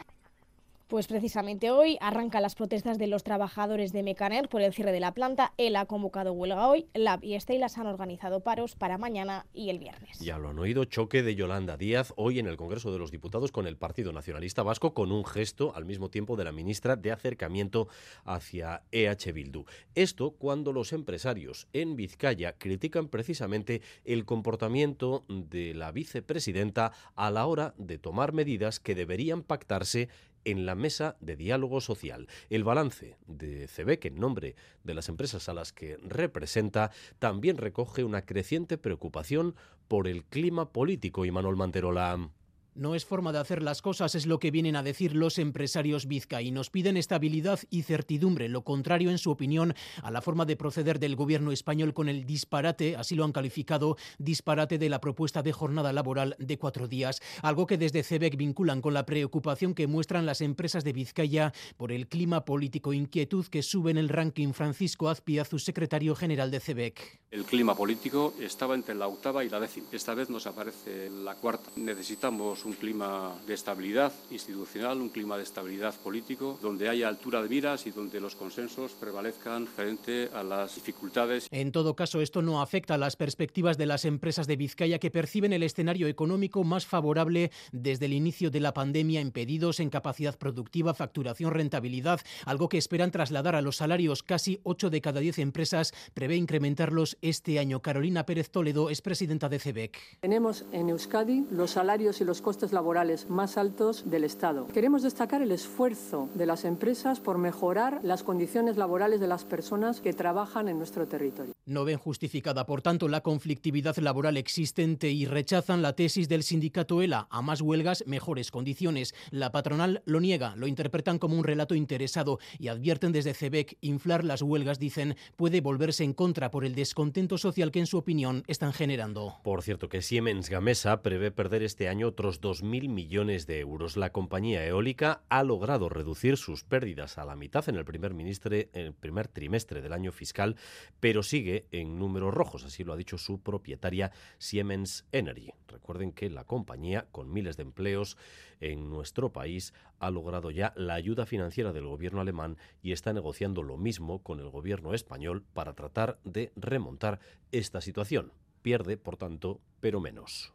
[0.87, 4.99] Pues precisamente hoy arrancan las protestas de los trabajadores de Mecaner por el cierre de
[4.99, 5.51] la planta.
[5.57, 9.79] Él ha convocado huelga hoy, Lab y Estelas han organizado paros para mañana y el
[9.79, 10.19] viernes.
[10.19, 13.51] Ya lo han oído, choque de Yolanda Díaz hoy en el Congreso de los Diputados
[13.51, 17.11] con el Partido Nacionalista Vasco con un gesto al mismo tiempo de la ministra de
[17.11, 17.87] acercamiento
[18.23, 19.65] hacia EH Bildu.
[19.95, 27.47] Esto cuando los empresarios en Vizcaya critican precisamente el comportamiento de la vicepresidenta a la
[27.47, 30.09] hora de tomar medidas que deberían pactarse
[30.45, 32.27] en la mesa de diálogo social.
[32.49, 38.03] El balance de CEBEC en nombre de las empresas a las que representa también recoge
[38.03, 39.55] una creciente preocupación
[39.87, 42.29] por el clima político y Manuel Manterola.
[42.75, 46.07] No es forma de hacer las cosas, es lo que vienen a decir los empresarios
[46.07, 46.69] vizcaínos.
[46.69, 51.15] Piden estabilidad y certidumbre, lo contrario, en su opinión, a la forma de proceder del
[51.15, 55.93] gobierno español con el disparate, así lo han calificado, disparate de la propuesta de jornada
[55.93, 57.21] laboral de cuatro días.
[57.41, 61.93] Algo que desde CEBEC vinculan con la preocupación que muestran las empresas de Vizcaya por
[61.93, 67.21] el clima político, inquietud que sube en el ranking Francisco Azpiazu, secretario general de CEBEC.
[67.31, 69.87] El clima político estaba entre la octava y la décima.
[69.93, 71.69] Esta vez nos aparece la cuarta.
[71.77, 77.49] Necesitamos un clima de estabilidad institucional, un clima de estabilidad político, donde haya altura de
[77.49, 81.47] miras y donde los consensos prevalezcan frente a las dificultades.
[81.51, 85.11] En todo caso, esto no afecta a las perspectivas de las empresas de Vizcaya que
[85.11, 89.89] perciben el escenario económico más favorable desde el inicio de la pandemia en pedidos, en
[89.89, 94.23] capacidad productiva, facturación, rentabilidad, algo que esperan trasladar a los salarios.
[94.23, 97.81] Casi 8 de cada 10 empresas prevé incrementarlos este año.
[97.81, 100.19] Carolina Pérez Toledo es presidenta de CEBEC.
[100.21, 104.67] Tenemos en Euskadi los salarios y los costes laborales más altos del Estado.
[104.67, 109.99] Queremos destacar el esfuerzo de las empresas por mejorar las condiciones laborales de las personas
[109.99, 111.53] que trabajan en nuestro territorio.
[111.65, 117.01] No ven justificada, por tanto, la conflictividad laboral existente y rechazan la tesis del sindicato
[117.01, 119.13] ELA a más huelgas, mejores condiciones.
[119.31, 124.23] La patronal lo niega, lo interpretan como un relato interesado y advierten desde CEBEC inflar
[124.23, 128.43] las huelgas, dicen, puede volverse en contra por el descontento social que en su opinión
[128.47, 129.35] están generando.
[129.43, 133.97] Por cierto, que Siemens Gamesa prevé perder este año otros 2.000 millones de euros.
[133.97, 138.69] La compañía eólica ha logrado reducir sus pérdidas a la mitad en el primer, en
[138.73, 140.55] el primer trimestre del año fiscal,
[140.99, 145.53] pero sigue en números rojos, así lo ha dicho su propietaria Siemens Energy.
[145.67, 148.15] Recuerden que la compañía, con miles de empleos
[148.59, 153.63] en nuestro país, ha logrado ya la ayuda financiera del gobierno alemán y está negociando
[153.63, 157.19] lo mismo con el gobierno español para tratar de remontar
[157.51, 158.33] esta situación.
[158.61, 160.54] Pierde, por tanto, pero menos.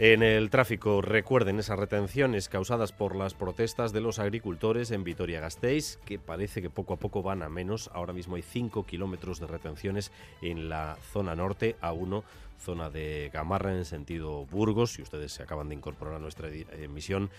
[0.00, 5.98] En el tráfico, recuerden esas retenciones causadas por las protestas de los agricultores en Vitoria-Gasteiz,
[6.04, 7.90] que parece que poco a poco van a menos.
[7.94, 10.10] Ahora mismo hay 5 kilómetros de retenciones
[10.42, 12.24] en la zona norte, a 1
[12.60, 14.94] zona de Gamarra en sentido Burgos.
[14.94, 17.30] Si ustedes se acaban de incorporar a nuestra emisión,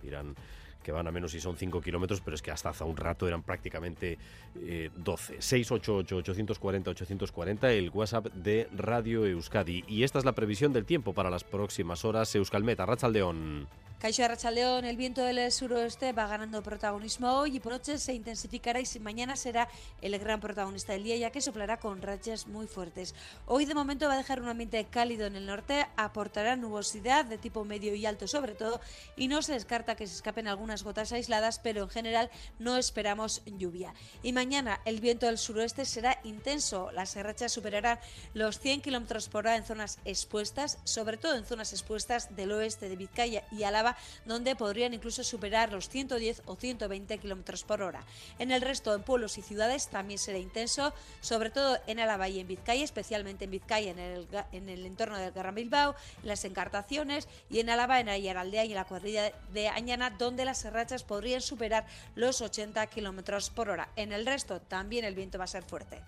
[0.00, 0.36] dirán
[0.84, 3.26] que van a menos si son 5 kilómetros, pero es que hasta hace un rato
[3.26, 4.16] eran prácticamente
[4.54, 5.38] eh, 12.
[5.38, 9.82] 688-840-840, el WhatsApp de Radio Euskadi.
[9.88, 12.32] Y esta es la previsión del tiempo para las próximas horas.
[12.36, 13.66] Euskalmeta, Rachaldeón.
[14.04, 18.78] Caixo Arrachaldeón, el viento del suroeste va ganando protagonismo hoy y por noche se intensificará
[18.78, 19.66] y mañana será
[20.02, 23.14] el gran protagonista del día ya que soplará con rachas muy fuertes.
[23.46, 27.38] Hoy de momento va a dejar un ambiente cálido en el norte, aportará nubosidad de
[27.38, 28.78] tipo medio y alto sobre todo
[29.16, 33.42] y no se descarta que se escapen algunas gotas aisladas, pero en general no esperamos
[33.46, 33.94] lluvia.
[34.22, 37.98] Y mañana el viento del suroeste será intenso, las rachas superarán
[38.34, 42.88] los 100 km por hora en zonas expuestas, sobre todo en zonas expuestas del oeste
[42.88, 48.04] de Vizcaya y Álava donde podrían incluso superar los 110 o 120 kilómetros por hora.
[48.38, 52.40] En el resto, en pueblos y ciudades, también será intenso, sobre todo en Álava y
[52.40, 56.44] en Vizcaya, especialmente en Vizcaya, en el, en el entorno del Gran Bilbao, en las
[56.44, 61.04] encartaciones, y en Álava, en Ayaraldea y en la cuadrilla de Añana, donde las serrachas
[61.04, 63.90] podrían superar los 80 kilómetros por hora.
[63.96, 66.00] En el resto, también el viento va a ser fuerte.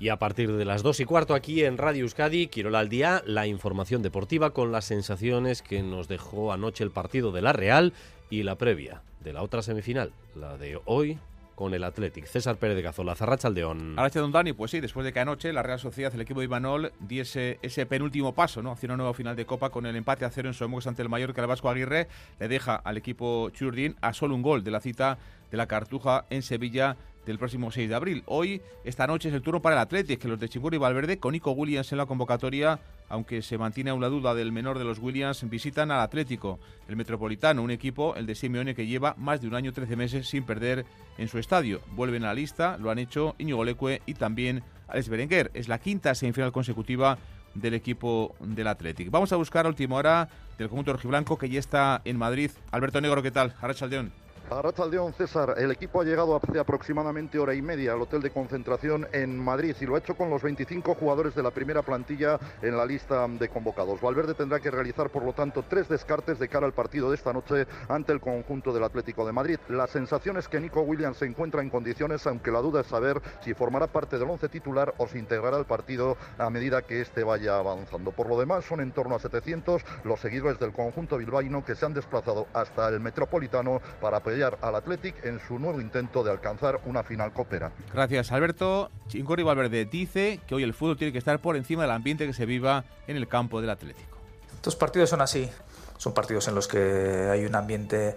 [0.00, 3.22] Y a partir de las 2 y cuarto aquí en Radio Euskadi, Quirola al día,
[3.24, 7.92] la información deportiva con las sensaciones que nos dejó anoche el partido de la Real
[8.28, 11.18] y la previa de la otra semifinal, la de hoy
[11.54, 12.26] con el Athletic.
[12.26, 13.98] César Pérez de Cazola, Zarrachaldeón.
[13.98, 16.46] Ahora don Dani, pues sí, después de que anoche la Real Sociedad, el equipo de
[16.46, 18.72] Imanol, diese ese penúltimo paso, ¿no?
[18.72, 21.08] Hacia una nueva final de Copa con el empate a cero en Somos ante el
[21.08, 25.18] Mallorca, el Aguirre le deja al equipo Churdin a solo un gol de la cita
[25.50, 28.22] de la Cartuja en Sevilla del próximo 6 de abril.
[28.26, 31.18] Hoy, esta noche, es el turno para el Athletic, que los de Chingurri y Valverde,
[31.18, 34.84] con Nico Williams en la convocatoria, aunque se mantiene aún la duda del menor de
[34.84, 36.58] los Williams, visitan al Atlético,
[36.88, 40.28] el Metropolitano, un equipo, el de Simeone, que lleva más de un año, 13 meses
[40.28, 40.84] sin perder
[41.18, 41.80] en su estadio.
[41.92, 45.50] Vuelven a la lista, lo han hecho Íñigo Leque y también Alex Berenguer.
[45.54, 47.18] Es la quinta semifinal consecutiva
[47.54, 49.10] del equipo del Athletic.
[49.10, 52.50] Vamos a buscar a última hora del conjunto rojiblanco que ya está en Madrid.
[52.70, 53.54] Alberto Negro, ¿qué tal?
[53.60, 54.21] Aldeón.
[54.58, 59.08] Arrachaldeón César, el equipo ha llegado hace aproximadamente hora y media al hotel de concentración
[59.12, 62.76] en Madrid y lo ha hecho con los 25 jugadores de la primera plantilla en
[62.76, 64.00] la lista de convocados.
[64.00, 67.32] Valverde tendrá que realizar, por lo tanto, tres descartes de cara al partido de esta
[67.32, 69.58] noche ante el conjunto del Atlético de Madrid.
[69.68, 73.20] La sensación es que Nico Williams se encuentra en condiciones, aunque la duda es saber
[73.40, 77.24] si formará parte del once titular o se integrará al partido a medida que éste
[77.24, 78.12] vaya avanzando.
[78.12, 81.86] Por lo demás, son en torno a 700 los seguidores del conjunto bilbaíno que se
[81.86, 86.80] han desplazado hasta el Metropolitano para apoyar al Athletic en su nuevo intento de alcanzar
[86.86, 87.72] una final copera.
[87.92, 88.90] Gracias, Alberto.
[89.08, 92.32] Chincori Valverde dice que hoy el fútbol tiene que estar por encima del ambiente que
[92.32, 94.18] se viva en el campo del Atlético.
[94.54, 95.50] Estos partidos son así.
[95.98, 98.16] Son partidos en los que hay un ambiente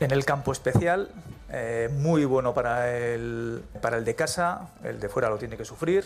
[0.00, 1.10] en el campo especial,
[1.50, 5.64] eh, muy bueno para el, para el de casa, el de fuera lo tiene que
[5.64, 6.04] sufrir,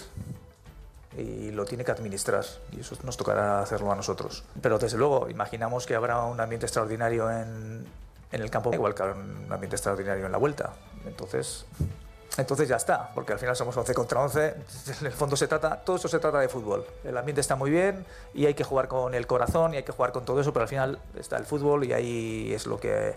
[1.16, 4.44] y lo tiene que administrar y eso nos tocará hacerlo a nosotros.
[4.60, 7.86] Pero desde luego imaginamos que habrá un ambiente extraordinario en,
[8.36, 10.72] en el campo, igual que un ambiente extraordinario en la vuelta.
[11.06, 11.66] Entonces,
[12.38, 14.54] entonces ya está, porque al final somos 11 contra 11.
[15.00, 16.84] En el fondo se trata, todo eso se trata de fútbol.
[17.04, 19.92] El ambiente está muy bien y hay que jugar con el corazón y hay que
[19.92, 23.16] jugar con todo eso, pero al final está el fútbol y ahí es lo que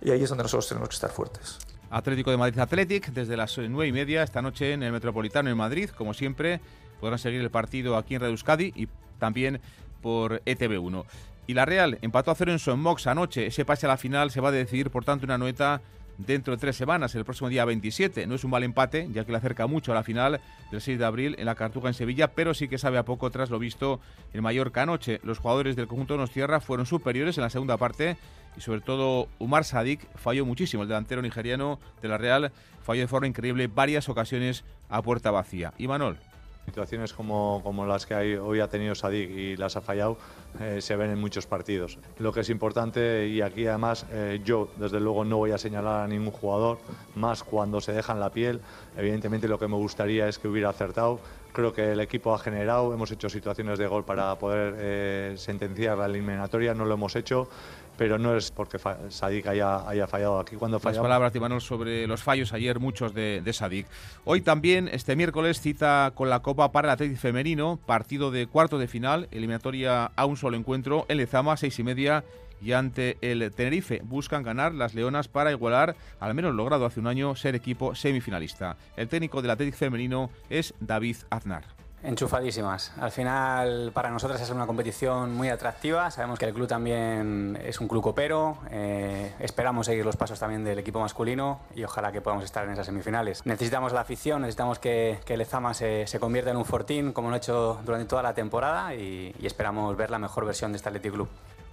[0.00, 1.58] y ahí es donde nosotros tenemos que estar fuertes.
[1.90, 5.56] Atlético de Madrid Athletic desde las 9 y media esta noche en el Metropolitano en
[5.56, 6.60] Madrid, como siempre
[7.00, 8.88] podrán seguir el partido aquí en Radio Euskadi y
[9.18, 9.60] también
[10.00, 11.04] por ETV1.
[11.46, 13.46] Y la Real empató a cero en Son Mox anoche.
[13.46, 15.82] Ese pase a la final se va a decidir, por tanto, una noeta
[16.18, 18.26] dentro de tres semanas, el próximo día 27.
[18.26, 20.40] No es un mal empate, ya que le acerca mucho a la final
[20.70, 23.30] del 6 de abril en la Cartuja en Sevilla, pero sí que sabe a poco
[23.30, 24.00] tras lo visto
[24.32, 25.20] en Mallorca anoche.
[25.24, 28.16] Los jugadores del conjunto de Nos Tierra fueron superiores en la segunda parte
[28.56, 30.82] y sobre todo Umar Sadik falló muchísimo.
[30.82, 35.72] El delantero nigeriano de la Real falló de forma increíble varias ocasiones a puerta vacía.
[35.78, 36.18] Y Manol.
[36.64, 40.16] Situaciones como, como las que hoy ha tenido Sadik y las ha fallado
[40.60, 41.98] eh, se ven en muchos partidos.
[42.18, 46.04] Lo que es importante, y aquí además eh, yo desde luego no voy a señalar
[46.04, 46.78] a ningún jugador,
[47.14, 48.60] más cuando se dejan la piel,
[48.96, 51.20] evidentemente lo que me gustaría es que hubiera acertado.
[51.52, 55.98] Creo que el equipo ha generado, hemos hecho situaciones de gol para poder eh, sentenciar
[55.98, 57.48] la eliminatoria, no lo hemos hecho
[57.96, 58.78] pero no es porque
[59.10, 60.56] Sadik haya, haya fallado aquí.
[60.56, 63.86] Cuando Las palabras de Imanol sobre los fallos ayer, muchos de, de, Sadik.
[64.24, 68.78] Hoy también, este miércoles, cita con la Copa para el Atlético Femenino, partido de cuarto
[68.78, 72.24] de final, eliminatoria a un solo encuentro en Lezama, seis y media,
[72.62, 74.00] y ante el Tenerife.
[74.04, 78.76] Buscan ganar las Leonas para igualar, al menos logrado hace un año, ser equipo semifinalista.
[78.96, 81.64] El técnico del Atlético Femenino es David Aznar.
[82.04, 82.92] Enchufadísimas.
[83.00, 86.10] Al final, para nosotras es una competición muy atractiva.
[86.10, 88.58] Sabemos que el club también es un club copero.
[88.70, 92.72] Eh, esperamos seguir los pasos también del equipo masculino y ojalá que podamos estar en
[92.72, 93.46] esas semifinales.
[93.46, 97.34] Necesitamos la afición, necesitamos que, que el Ezama se, convierta en un fortín, como lo
[97.34, 100.88] ha hecho durante toda la temporada, y, y esperamos ver la mejor versión de este
[100.88, 101.28] Athletic Club.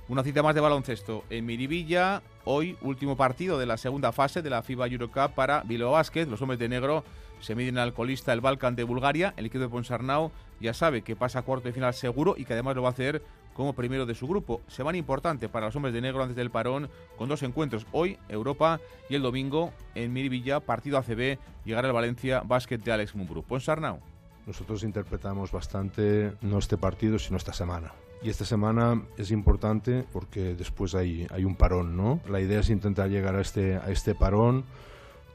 [0.09, 2.23] Una cita más de baloncesto en Miribilla.
[2.43, 6.25] Hoy, último partido de la segunda fase de la FIBA Eurocup para Bilbao Basket.
[6.25, 7.03] Los hombres de negro
[7.41, 9.35] se miden al colista el Balkan de Bulgaria.
[9.37, 12.53] El equipo de Ponsarnau ya sabe que pasa a cuarto de final seguro y que
[12.53, 13.21] además lo va a hacer
[13.53, 14.61] como primero de su grupo.
[14.67, 17.85] Semana importante para los hombres de negro antes del parón con dos encuentros.
[17.91, 18.79] Hoy Europa
[19.11, 23.43] y el domingo en Miribilla, partido ACB, llegará el Valencia Basket de Alex Mumbrú.
[23.43, 23.99] Ponsarnau.
[24.47, 27.93] Nosotros interpretamos bastante no este partido, sino esta semana.
[28.21, 32.19] Y esta semana es importante porque después hay, hay un parón, ¿no?
[32.27, 34.65] La idea es intentar llegar a este, a este parón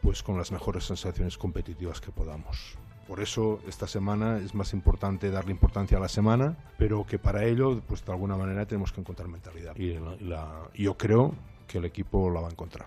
[0.02, 2.76] pues con las mejores sensaciones competitivas que podamos.
[3.08, 7.44] Por eso esta semana es más importante darle importancia a la semana, pero que para
[7.44, 9.74] ello, pues de alguna manera tenemos que encontrar mentalidad.
[9.76, 11.34] Y yo creo
[11.66, 12.86] que el equipo la va a encontrar.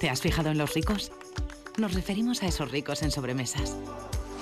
[0.00, 1.12] ¿Te has fijado en los ricos?
[1.78, 3.76] Nos referimos a esos ricos en sobremesas,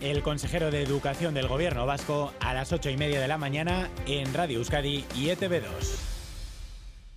[0.00, 3.90] el consejero de Educación del Gobierno Vasco, a las ocho y media de la mañana
[4.06, 6.08] en Radio Euskadi y E ETV2.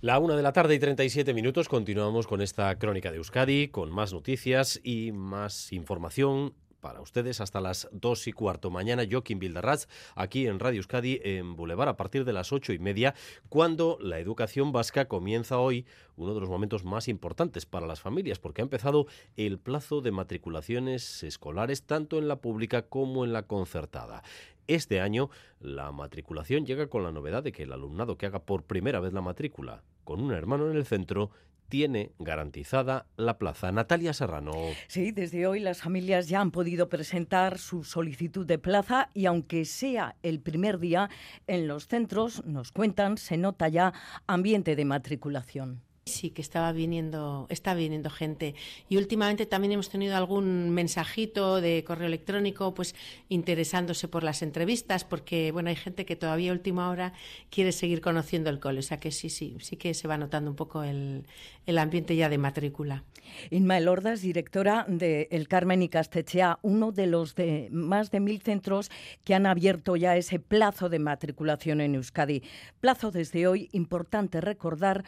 [0.00, 3.92] La una de la tarde y 37 minutos continuamos con esta crónica de Euskadi, con
[3.92, 8.68] más noticias y más información para ustedes hasta las dos y cuarto.
[8.68, 12.78] Mañana Joaquín Bildarratz aquí en Radio Euskadi en Boulevard a partir de las ocho y
[12.78, 13.14] media,
[13.48, 18.38] cuando la educación vasca comienza hoy uno de los momentos más importantes para las familias,
[18.40, 19.06] porque ha empezado
[19.36, 24.22] el plazo de matriculaciones escolares tanto en la pública como en la concertada.
[24.66, 25.30] Este año
[25.60, 29.12] la matriculación llega con la novedad de que el alumnado que haga por primera vez
[29.12, 31.30] la matrícula con un hermano en el centro
[31.72, 33.72] tiene garantizada la plaza.
[33.72, 34.52] Natalia Serrano.
[34.88, 39.64] Sí, desde hoy las familias ya han podido presentar su solicitud de plaza y aunque
[39.64, 41.08] sea el primer día,
[41.46, 43.94] en los centros, nos cuentan, se nota ya
[44.26, 45.80] ambiente de matriculación.
[46.04, 48.56] Sí, que estaba viniendo, está viniendo gente.
[48.88, 52.96] Y últimamente también hemos tenido algún mensajito de correo electrónico, pues
[53.28, 57.12] interesándose por las entrevistas, porque bueno, hay gente que todavía a última hora
[57.50, 58.80] quiere seguir conociendo el cole.
[58.80, 61.24] O sea que sí, sí, sí que se va notando un poco el,
[61.66, 63.04] el ambiente ya de matrícula.
[63.50, 68.42] Inma Elordas, directora de El Carmen y Castechea, uno de los de más de mil
[68.42, 68.90] centros
[69.24, 72.42] que han abierto ya ese plazo de matriculación en Euskadi.
[72.80, 75.04] Plazo desde hoy, importante recordar,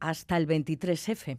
[0.00, 1.38] hasta el 23F.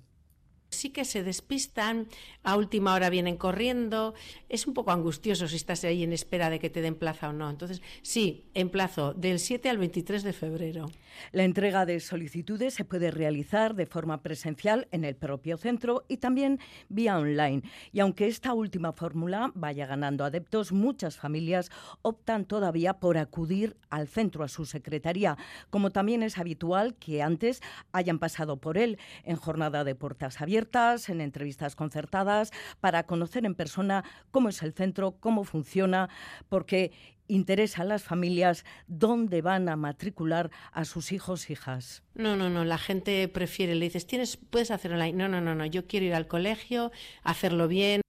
[0.70, 2.07] Sí que se despistan,
[2.43, 4.13] a última hora vienen corriendo,
[4.49, 7.34] es un poco angustioso si estás ahí en espera de que te den plaza o
[7.34, 7.49] no.
[7.49, 10.91] Entonces, sí, en plazo del 7 al 23 de febrero.
[11.32, 16.18] La entrega de solicitudes se puede realizar de forma presencial en el propio centro y
[16.18, 16.59] también
[16.89, 17.63] vía online.
[17.93, 24.09] Y aunque esta última fórmula vaya ganando adeptos, muchas familias optan todavía por acudir al
[24.09, 25.38] centro, a su secretaría,
[25.70, 27.61] como también es habitual que antes
[27.93, 33.55] hayan pasado por él en jornada de puertas abiertas en entrevistas concertadas, para conocer en
[33.55, 36.10] persona cómo es el centro, cómo funciona,
[36.49, 36.91] porque
[37.28, 42.03] interesa a las familias dónde van a matricular a sus hijos hijas.
[42.16, 45.14] No, no, no, la gente prefiere, le dices, tienes, puedes hacer online.
[45.14, 46.91] No, no, no, no, yo quiero ir al colegio,
[47.24, 48.01] hacerlo bien.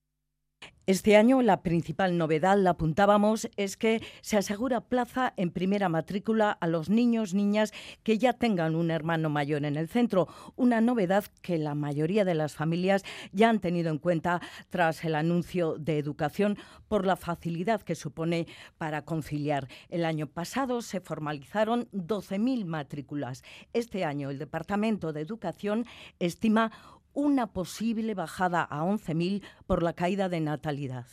[0.88, 6.50] Este año la principal novedad, la apuntábamos, es que se asegura plaza en primera matrícula
[6.50, 10.28] a los niños, niñas que ya tengan un hermano mayor en el centro.
[10.56, 15.14] Una novedad que la mayoría de las familias ya han tenido en cuenta tras el
[15.14, 16.56] anuncio de educación
[16.88, 18.46] por la facilidad que supone
[18.78, 19.68] para conciliar.
[19.90, 23.42] El año pasado se formalizaron 12.000 matrículas.
[23.74, 25.84] Este año el Departamento de Educación
[26.18, 26.72] estima
[27.18, 31.04] una posible bajada a 11.000 por la caída de natalidad.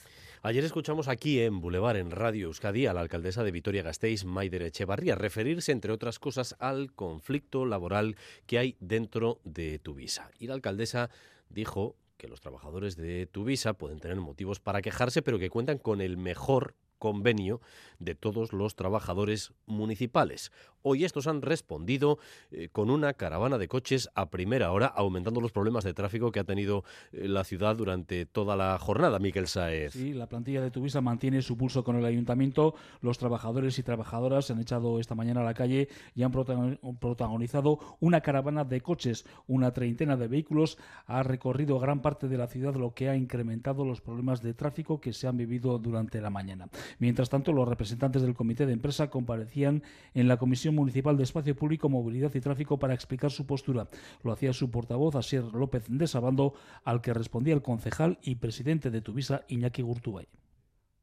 [0.43, 5.15] Ayer escuchamos aquí en Boulevard, en Radio Euskadi, a la alcaldesa de Vitoria-Gasteiz, Maider Echevarría,
[5.15, 10.29] referirse, entre otras cosas, al conflicto laboral que hay dentro de Tuvisa.
[10.37, 11.09] Y la alcaldesa
[11.49, 16.01] dijo que los trabajadores de Tuvisa pueden tener motivos para quejarse, pero que cuentan con
[16.01, 17.61] el mejor convenio
[17.99, 20.51] de todos los trabajadores municipales.
[20.87, 22.19] Hoy estos han respondido
[22.51, 26.39] eh, con una caravana de coches a primera hora, aumentando los problemas de tráfico que
[26.39, 29.17] ha tenido eh, la ciudad durante toda la jornada.
[29.17, 29.93] Miquel Saez.
[29.93, 32.75] Sí, la plantilla de Tuvisa mantiene su pulso con el ayuntamiento.
[33.01, 37.79] Los trabajadores y trabajadoras se han echado esta mañana a la calle y han protagonizado
[37.99, 39.25] una caravana de coches.
[39.47, 40.77] Una treintena de vehículos
[41.07, 45.01] ha recorrido gran parte de la ciudad, lo que ha incrementado los problemas de tráfico
[45.01, 46.69] que se han vivido durante la mañana.
[46.99, 49.81] Mientras tanto, los representantes del comité de empresa comparecían
[50.13, 53.87] en la Comisión Municipal de Espacio Público, Movilidad y Tráfico para explicar su postura.
[54.23, 56.53] Lo hacía su portavoz, Asier López de Sabando,
[56.83, 60.27] al que respondía el concejal y presidente de Tuvisa, Iñaki Gurtubay.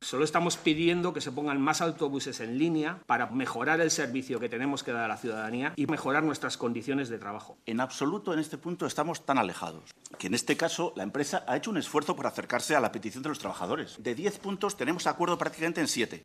[0.03, 4.49] Solo estamos pidiendo que se pongan más autobuses en línea para mejorar el servicio que
[4.49, 7.57] tenemos que dar a la ciudadanía y mejorar nuestras condiciones de trabajo.
[7.67, 11.57] En absoluto en este punto estamos tan alejados que en este caso la empresa ha
[11.57, 14.03] hecho un esfuerzo por acercarse a la petición de los trabajadores.
[14.03, 16.25] De 10 puntos tenemos acuerdo prácticamente en 7.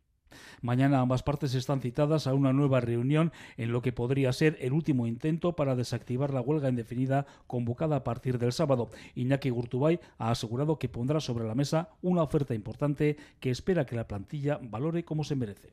[0.62, 4.74] Mañana ambas partes están citadas a una nueva reunión en lo que podría ser el
[4.74, 8.90] último intento para desactivar la huelga indefinida convocada a partir del sábado.
[9.16, 13.96] Iñaki Gurtubay ha asegurado que pondrá sobre la mesa una oferta importante que espera que
[13.96, 15.72] la plantilla valore como se merece.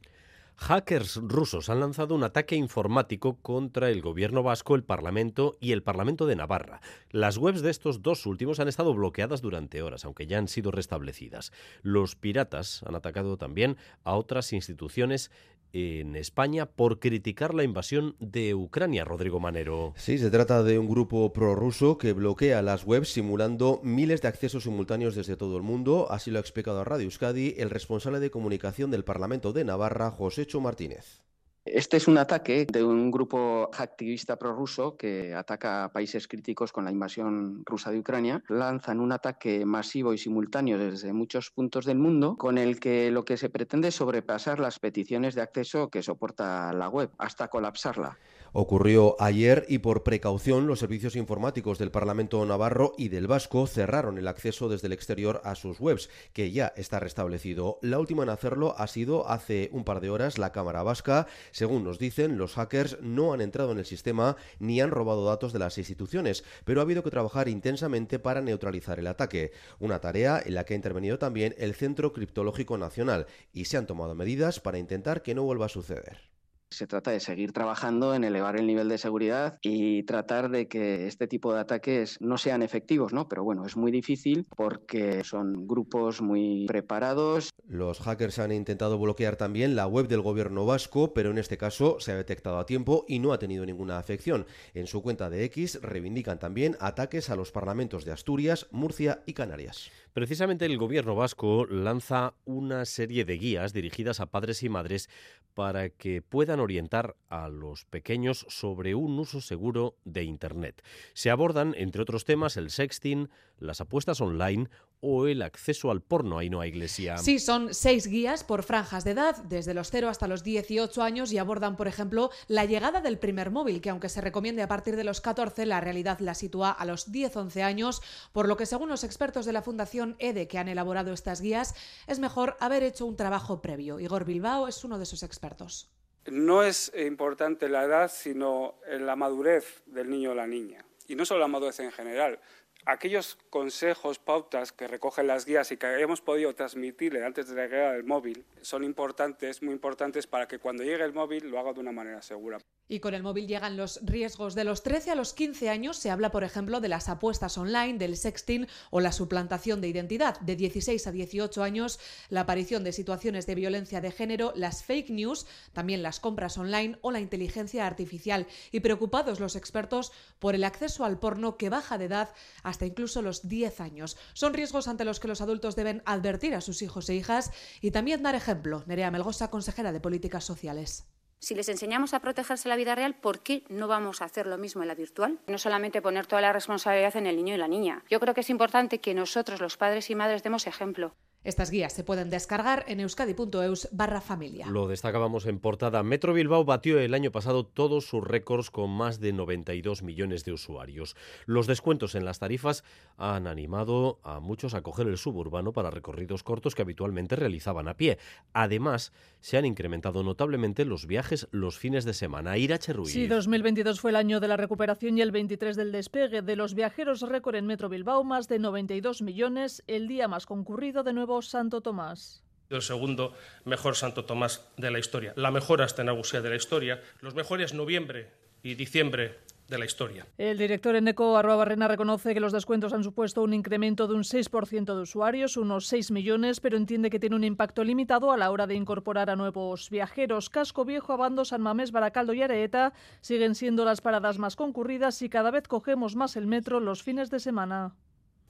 [0.56, 5.82] Hackers rusos han lanzado un ataque informático contra el gobierno vasco, el Parlamento y el
[5.82, 6.80] Parlamento de Navarra.
[7.10, 10.70] Las webs de estos dos últimos han estado bloqueadas durante horas, aunque ya han sido
[10.70, 11.52] restablecidas.
[11.82, 15.30] Los piratas han atacado también a otras instituciones
[15.74, 19.92] en España por criticar la invasión de Ucrania, Rodrigo Manero.
[19.96, 24.62] Sí, se trata de un grupo prorruso que bloquea las webs simulando miles de accesos
[24.62, 26.06] simultáneos desde todo el mundo.
[26.10, 30.12] Así lo ha explicado a Radio Euskadi el responsable de comunicación del Parlamento de Navarra,
[30.12, 31.24] Josécho Martínez.
[31.64, 36.84] Este es un ataque de un grupo activista prorruso que ataca a países críticos con
[36.84, 38.44] la invasión rusa de Ucrania.
[38.48, 43.24] Lanzan un ataque masivo y simultáneo desde muchos puntos del mundo con el que lo
[43.24, 48.18] que se pretende es sobrepasar las peticiones de acceso que soporta la web hasta colapsarla.
[48.56, 54.16] Ocurrió ayer y por precaución los servicios informáticos del Parlamento Navarro y del Vasco cerraron
[54.16, 57.78] el acceso desde el exterior a sus webs, que ya está restablecido.
[57.82, 61.26] La última en hacerlo ha sido hace un par de horas la Cámara Vasca.
[61.54, 65.52] Según nos dicen, los hackers no han entrado en el sistema ni han robado datos
[65.52, 70.42] de las instituciones, pero ha habido que trabajar intensamente para neutralizar el ataque, una tarea
[70.44, 74.58] en la que ha intervenido también el Centro Criptológico Nacional y se han tomado medidas
[74.58, 76.33] para intentar que no vuelva a suceder.
[76.70, 81.06] Se trata de seguir trabajando en elevar el nivel de seguridad y tratar de que
[81.06, 83.28] este tipo de ataques no sean efectivos, ¿no?
[83.28, 87.50] Pero bueno, es muy difícil porque son grupos muy preparados.
[87.66, 92.00] Los hackers han intentado bloquear también la web del gobierno vasco, pero en este caso
[92.00, 94.46] se ha detectado a tiempo y no ha tenido ninguna afección.
[94.74, 99.32] En su cuenta de X reivindican también ataques a los parlamentos de Asturias, Murcia y
[99.34, 99.90] Canarias.
[100.12, 105.10] Precisamente el gobierno vasco lanza una serie de guías dirigidas a padres y madres
[105.54, 110.82] para que puedan orientar a los pequeños sobre un uso seguro de Internet.
[111.14, 113.28] Se abordan, entre otros temas, el sexting,
[113.58, 114.68] las apuestas online
[115.00, 116.38] o el acceso al porno.
[116.38, 117.18] Ahí no hay iglesia.
[117.18, 121.30] Sí, son seis guías por franjas de edad, desde los 0 hasta los 18 años,
[121.32, 124.96] y abordan, por ejemplo, la llegada del primer móvil, que aunque se recomiende a partir
[124.96, 128.02] de los 14, la realidad la sitúa a los 10-11 años,
[128.32, 131.74] por lo que según los expertos de la Fundación EDE que han elaborado estas guías,
[132.06, 134.00] es mejor haber hecho un trabajo previo.
[134.00, 135.90] Igor Bilbao es uno de sus expertos.
[136.26, 140.86] No es importante la edad, sino la madurez del niño o la niña.
[141.06, 142.40] Y no solo la madurez en general,
[142.86, 147.66] aquellos consejos, pautas que recogen las guías y que hemos podido transmitirle antes de la
[147.66, 151.72] llegada del móvil son importantes, muy importantes para que cuando llegue el móvil lo haga
[151.72, 152.58] de una manera segura.
[152.86, 154.54] Y con el móvil llegan los riesgos.
[154.54, 157.98] De los 13 a los 15 años se habla, por ejemplo, de las apuestas online,
[157.98, 160.38] del sexting o la suplantación de identidad.
[160.40, 165.08] De 16 a 18 años, la aparición de situaciones de violencia de género, las fake
[165.08, 168.46] news, también las compras online o la inteligencia artificial.
[168.70, 172.34] Y preocupados los expertos por el acceso al porno que baja de edad
[172.74, 174.16] hasta incluso los 10 años.
[174.32, 177.92] Son riesgos ante los que los adultos deben advertir a sus hijos e hijas y
[177.92, 178.82] también dar ejemplo.
[178.86, 181.06] Nerea Melgosa, consejera de Políticas Sociales.
[181.38, 184.58] Si les enseñamos a protegerse la vida real, ¿por qué no vamos a hacer lo
[184.58, 185.38] mismo en la virtual?
[185.46, 188.02] No solamente poner toda la responsabilidad en el niño y la niña.
[188.10, 191.14] Yo creo que es importante que nosotros, los padres y madres, demos ejemplo.
[191.44, 194.66] Estas guías se pueden descargar en euskadi.eus barra familia.
[194.66, 196.02] Lo destacábamos en portada.
[196.02, 200.52] Metro Bilbao batió el año pasado todos sus récords con más de 92 millones de
[200.52, 201.16] usuarios.
[201.44, 202.82] Los descuentos en las tarifas
[203.18, 207.96] han animado a muchos a coger el suburbano para recorridos cortos que habitualmente realizaban a
[207.98, 208.18] pie.
[208.54, 209.12] Además,
[209.44, 212.56] se han incrementado notablemente los viajes los fines de semana.
[212.56, 213.10] Ira Cherruí.
[213.10, 216.72] Sí, 2022 fue el año de la recuperación y el 23 del despegue de los
[216.72, 221.42] viajeros récord en Metro Bilbao, más de 92 millones, el día más concurrido de nuevo
[221.42, 222.42] Santo Tomás.
[222.70, 223.34] El segundo
[223.66, 228.30] mejor Santo Tomás de la historia, la mejor Astenagusía de la historia, los mejores noviembre
[228.62, 230.26] y diciembre de la historia.
[230.38, 234.22] El director Eneco Arroa Barrena reconoce que los descuentos han supuesto un incremento de un
[234.22, 238.50] 6% de usuarios, unos 6 millones, pero entiende que tiene un impacto limitado a la
[238.50, 240.50] hora de incorporar a nuevos viajeros.
[240.50, 245.28] Casco Viejo, Abando, San Mamés, Baracaldo y Areeta siguen siendo las paradas más concurridas y
[245.28, 247.94] cada vez cogemos más el metro los fines de semana.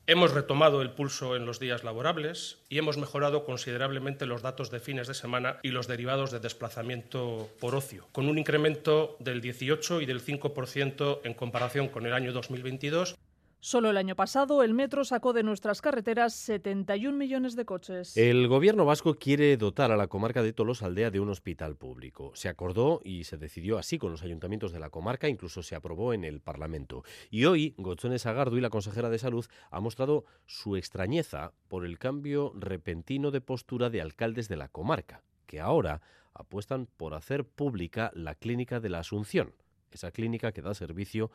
[0.06, 4.78] Hemos retomado el pulso en los días laborables y hemos mejorado considerablemente los datos de
[4.78, 10.02] fines de semana y los derivados de desplazamiento por ocio, con un incremento del 18
[10.02, 13.16] y del 5% en comparación con el año 2022
[13.64, 18.14] Solo el año pasado el metro sacó de nuestras carreteras 71 millones de coches.
[18.14, 22.32] El gobierno vasco quiere dotar a la comarca de Tolosaldea de un hospital público.
[22.34, 26.12] Se acordó y se decidió así con los ayuntamientos de la comarca, incluso se aprobó
[26.12, 27.04] en el Parlamento.
[27.30, 31.98] Y hoy Gochones Agardo y la consejera de Salud ha mostrado su extrañeza por el
[31.98, 36.02] cambio repentino de postura de alcaldes de la comarca, que ahora
[36.34, 39.54] apuestan por hacer pública la clínica de la Asunción,
[39.90, 41.30] esa clínica que da servicio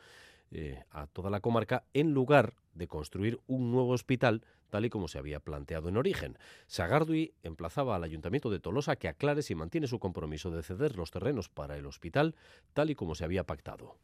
[0.50, 5.08] eh, a toda la comarca en lugar de construir un nuevo hospital tal y como
[5.08, 6.38] se había planteado en origen.
[6.66, 11.10] Sagardui emplazaba al Ayuntamiento de Tolosa que aclare si mantiene su compromiso de ceder los
[11.10, 12.34] terrenos para el hospital
[12.72, 13.96] tal y como se había pactado.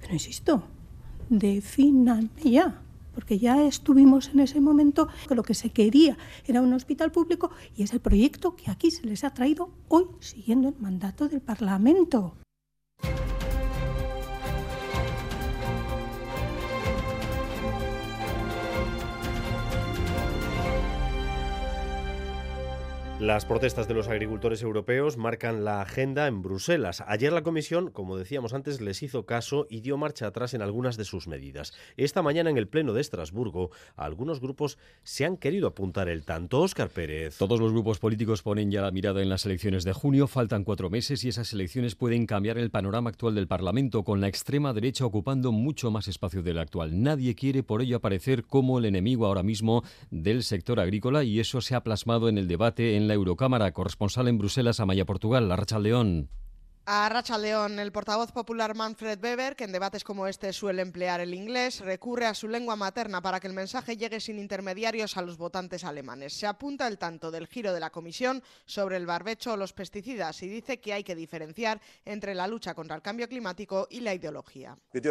[0.00, 0.62] Pero insisto,
[1.28, 2.82] definan ya
[3.14, 6.16] porque ya estuvimos en ese momento que lo que se quería
[6.46, 10.04] era un hospital público y es el proyecto que aquí se les ha traído hoy
[10.20, 12.36] siguiendo el mandato del Parlamento.
[23.28, 27.04] Las protestas de los agricultores europeos marcan la agenda en Bruselas.
[27.06, 30.96] Ayer la Comisión, como decíamos antes, les hizo caso y dio marcha atrás en algunas
[30.96, 31.74] de sus medidas.
[31.98, 36.62] Esta mañana en el Pleno de Estrasburgo, algunos grupos se han querido apuntar el tanto.
[36.62, 37.36] Óscar Pérez.
[37.36, 40.26] Todos los grupos políticos ponen ya la mirada en las elecciones de junio.
[40.26, 44.28] Faltan cuatro meses y esas elecciones pueden cambiar el panorama actual del Parlamento, con la
[44.28, 47.02] extrema derecha ocupando mucho más espacio del actual.
[47.02, 51.60] Nadie quiere por ello aparecer como el enemigo ahora mismo del sector agrícola y eso
[51.60, 55.78] se ha plasmado en el debate en la Eurocámara, corresponsal en Bruselas, Amaya Portugal, Racha
[55.78, 56.30] León.
[56.90, 61.20] A Racha León, el portavoz popular Manfred Weber, que en debates como este suele emplear
[61.20, 65.20] el inglés, recurre a su lengua materna para que el mensaje llegue sin intermediarios a
[65.20, 66.32] los votantes alemanes.
[66.32, 70.42] Se apunta el tanto del giro de la Comisión sobre el barbecho o los pesticidas
[70.42, 74.14] y dice que hay que diferenciar entre la lucha contra el cambio climático y la
[74.14, 74.74] ideología.
[74.90, 75.02] El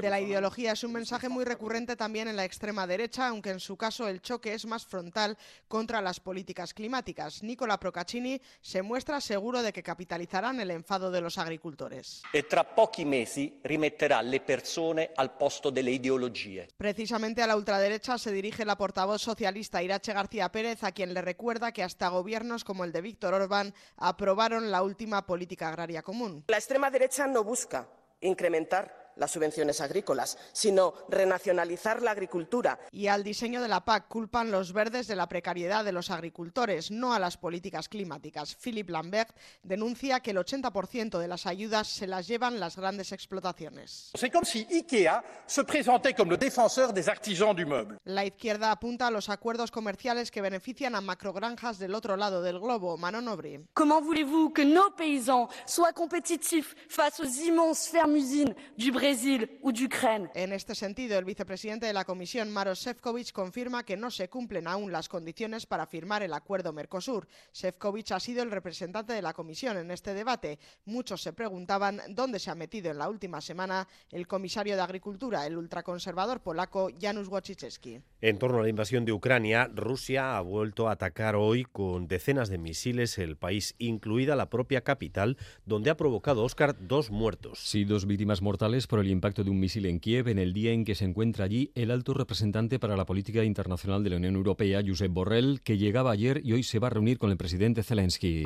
[0.00, 3.60] de la ideología es un mensaje muy recurrente también en la extrema derecha, aunque en
[3.60, 7.44] su caso el choque es más frontal contra las políticas climáticas.
[7.44, 12.22] Nicola Procaccini se muestra seguro de que capitalizarán el enfado de los agricultores.
[12.32, 16.68] E tra pochi mesi rimetterà le persone al posto delle ideologie.
[16.76, 21.20] Precisamente a la ultraderecha se dirige la portavoz socialista Irache García Pérez, a quien le
[21.20, 26.44] recuerda que hasta gobiernos como el de Víctor Orbán aprobaron la última política agraria común.
[26.48, 27.86] La extrema derecha no busca
[28.20, 32.78] incrementar las subvenciones agrícolas, sino renacionalizar la agricultura.
[32.90, 36.90] Y al diseño de la PAC culpan los verdes de la precariedad de los agricultores,
[36.90, 38.56] no a las políticas climáticas.
[38.56, 44.12] Philip Lambert denuncia que el 80% de las ayudas se las llevan las grandes explotaciones.
[44.14, 47.98] C'est comme si IKEA se présentait comme le défenseur des artisans du meuble.
[48.04, 52.58] La izquierda apunta a los acuerdos comerciales que benefician a macrogranjas del otro lado del
[52.60, 52.96] globo.
[52.96, 53.60] Manon Aubry.
[53.74, 59.72] Comment voulez-vous que nos paysans soient compétitifs face aux immenses fermes-usines du Brésil Brésil ou
[59.72, 60.28] d'Ukraine.
[60.34, 64.68] En este sentido, el vicepresidente de la Comisión, Maros Sefcovic, confirma que no se cumplen
[64.68, 67.26] aún las condiciones para firmar el acuerdo Mercosur.
[67.50, 70.58] Sefcovic ha sido el representante de la Comisión en este debate.
[70.84, 75.46] Muchos se preguntaban dónde se ha metido en la última semana el comisario de Agricultura,
[75.46, 78.02] el ultraconservador polaco Janusz Wojciechowski.
[78.20, 82.50] En torno a la invasión de Ucrania, Rusia ha vuelto a atacar hoy con decenas
[82.50, 87.60] de misiles el país, incluida la propia capital, donde ha provocado, Oscar, dos muertos.
[87.60, 90.72] Sí, dos víctimas mortales por el impacto de un misil en Kiev en el día
[90.72, 94.36] en que se encuentra allí el alto representante para la política internacional de la Unión
[94.36, 97.82] Europea, Josep Borrell, que llegaba ayer y hoy se va a reunir con el presidente
[97.82, 98.44] Zelensky.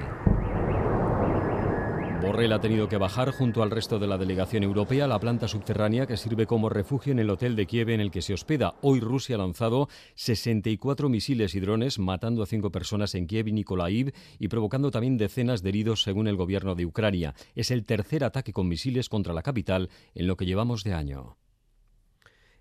[2.33, 6.07] Borrell ha tenido que bajar junto al resto de la delegación europea la planta subterránea
[6.07, 8.77] que sirve como refugio en el hotel de Kiev en el que se hospeda.
[8.81, 13.53] Hoy Rusia ha lanzado 64 misiles y drones, matando a cinco personas en Kiev y
[13.53, 17.35] Nikolaev y provocando también decenas de heridos según el gobierno de Ucrania.
[17.55, 21.37] Es el tercer ataque con misiles contra la capital en lo que llevamos de año.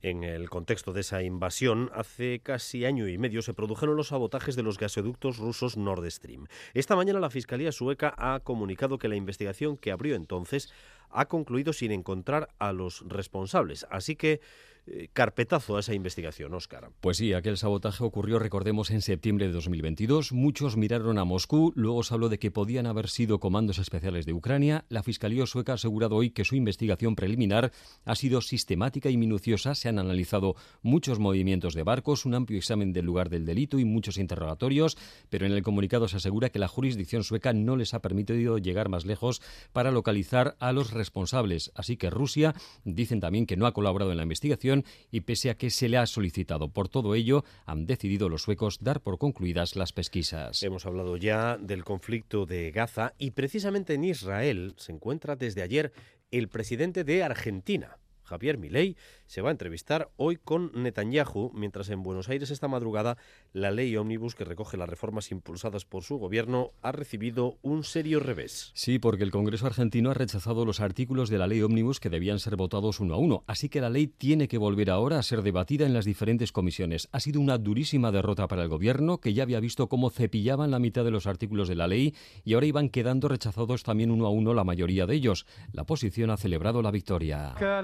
[0.03, 4.55] En el contexto de esa invasión, hace casi año y medio se produjeron los sabotajes
[4.55, 6.47] de los gasoductos rusos Nord Stream.
[6.73, 10.73] Esta mañana la Fiscalía sueca ha comunicado que la investigación que abrió entonces
[11.11, 13.85] ha concluido sin encontrar a los responsables.
[13.91, 14.41] Así que
[14.87, 16.89] eh, carpetazo a esa investigación, Óscar.
[17.01, 20.31] Pues sí, aquel sabotaje ocurrió, recordemos, en septiembre de 2022.
[20.31, 24.33] Muchos miraron a Moscú, luego se habló de que podían haber sido comandos especiales de
[24.33, 24.85] Ucrania.
[24.89, 27.71] La Fiscalía sueca ha asegurado hoy que su investigación preliminar
[28.05, 29.75] ha sido sistemática y minuciosa.
[29.75, 33.85] Se han analizado muchos movimientos de barcos, un amplio examen del lugar del delito y
[33.85, 34.97] muchos interrogatorios,
[35.29, 38.89] pero en el comunicado se asegura que la jurisdicción sueca no les ha permitido llegar
[38.89, 41.71] más lejos para localizar a los responsables.
[41.75, 44.70] Así que Rusia dicen también que no ha colaborado en la investigación
[45.11, 46.69] y pese a que se le ha solicitado.
[46.69, 50.63] Por todo ello, han decidido los suecos dar por concluidas las pesquisas.
[50.63, 55.91] Hemos hablado ya del conflicto de Gaza y precisamente en Israel se encuentra desde ayer
[56.31, 57.97] el presidente de Argentina.
[58.31, 63.17] Javier Milei, se va a entrevistar hoy con Netanyahu, mientras en Buenos Aires esta madrugada
[63.51, 68.21] la ley ómnibus que recoge las reformas impulsadas por su gobierno ha recibido un serio
[68.21, 68.71] revés.
[68.73, 72.39] Sí, porque el Congreso argentino ha rechazado los artículos de la ley ómnibus que debían
[72.39, 75.41] ser votados uno a uno, así que la ley tiene que volver ahora a ser
[75.41, 77.09] debatida en las diferentes comisiones.
[77.11, 80.79] Ha sido una durísima derrota para el gobierno, que ya había visto cómo cepillaban la
[80.79, 82.15] mitad de los artículos de la ley
[82.45, 85.45] y ahora iban quedando rechazados también uno a uno la mayoría de ellos.
[85.73, 87.55] La oposición ha celebrado la victoria.
[87.57, 87.81] Queda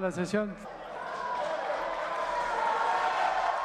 [0.00, 0.54] la sesión.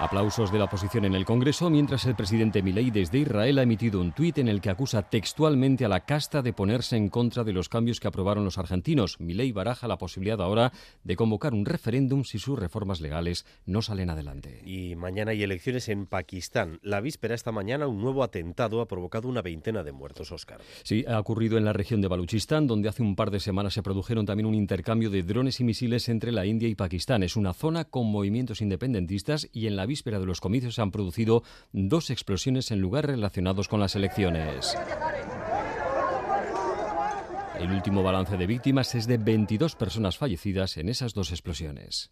[0.02, 4.02] Aplausos de la oposición en el Congreso, mientras el presidente Milei desde Israel ha emitido
[4.02, 7.54] un tuit en el que acusa textualmente a la casta de ponerse en contra de
[7.54, 9.20] los cambios que aprobaron los argentinos.
[9.20, 10.72] Milei baraja la posibilidad ahora
[11.04, 14.64] de convocar un referéndum si sus reformas legales no salen adelante.
[14.66, 16.80] Y mañana hay elecciones en Pakistán.
[16.82, 20.62] La víspera esta mañana un nuevo atentado ha provocado una veintena de muertos, Oscar.
[20.82, 23.84] Sí, ha ocurrido en la región de Baluchistán, donde hace un par de semanas se
[23.84, 27.22] produjeron también un intercambio de drones y misiles entre la India y Pakistán.
[27.22, 30.89] Es una zona con movimientos independentistas y en la víspera de los comicios se han
[30.89, 34.77] producido dos explosiones en lugares relacionados con las elecciones.
[37.59, 42.09] El último balance de víctimas es de 22 personas fallecidas en esas dos explosiones.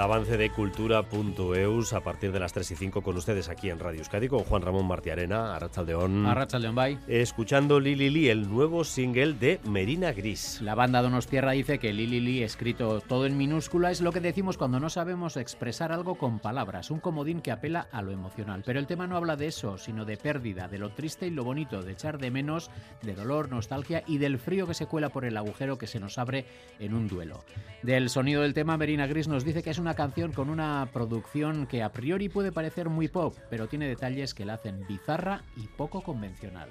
[0.00, 3.78] El avance de cultura.eus a partir de las 3 y 5 con ustedes aquí en
[3.78, 6.24] Radio Euskadi con Juan Ramón Martiarena, Arrachaldeón.
[6.24, 6.98] Arrachaldeón, bye.
[7.06, 10.62] Escuchando Lili Li, el nuevo single de Merina Gris.
[10.62, 14.56] La banda Donostierra dice que Lili Li, escrito todo en minúscula, es lo que decimos
[14.56, 18.62] cuando no sabemos expresar algo con palabras, un comodín que apela a lo emocional.
[18.64, 21.44] Pero el tema no habla de eso, sino de pérdida, de lo triste y lo
[21.44, 22.70] bonito, de echar de menos,
[23.02, 26.16] de dolor, nostalgia y del frío que se cuela por el agujero que se nos
[26.16, 26.46] abre
[26.78, 27.44] en un duelo.
[27.82, 31.66] Del sonido del tema, Merina Gris nos dice que es una canción con una producción
[31.66, 35.66] que a priori puede parecer muy pop, pero tiene detalles que la hacen bizarra y
[35.66, 36.68] poco convencional.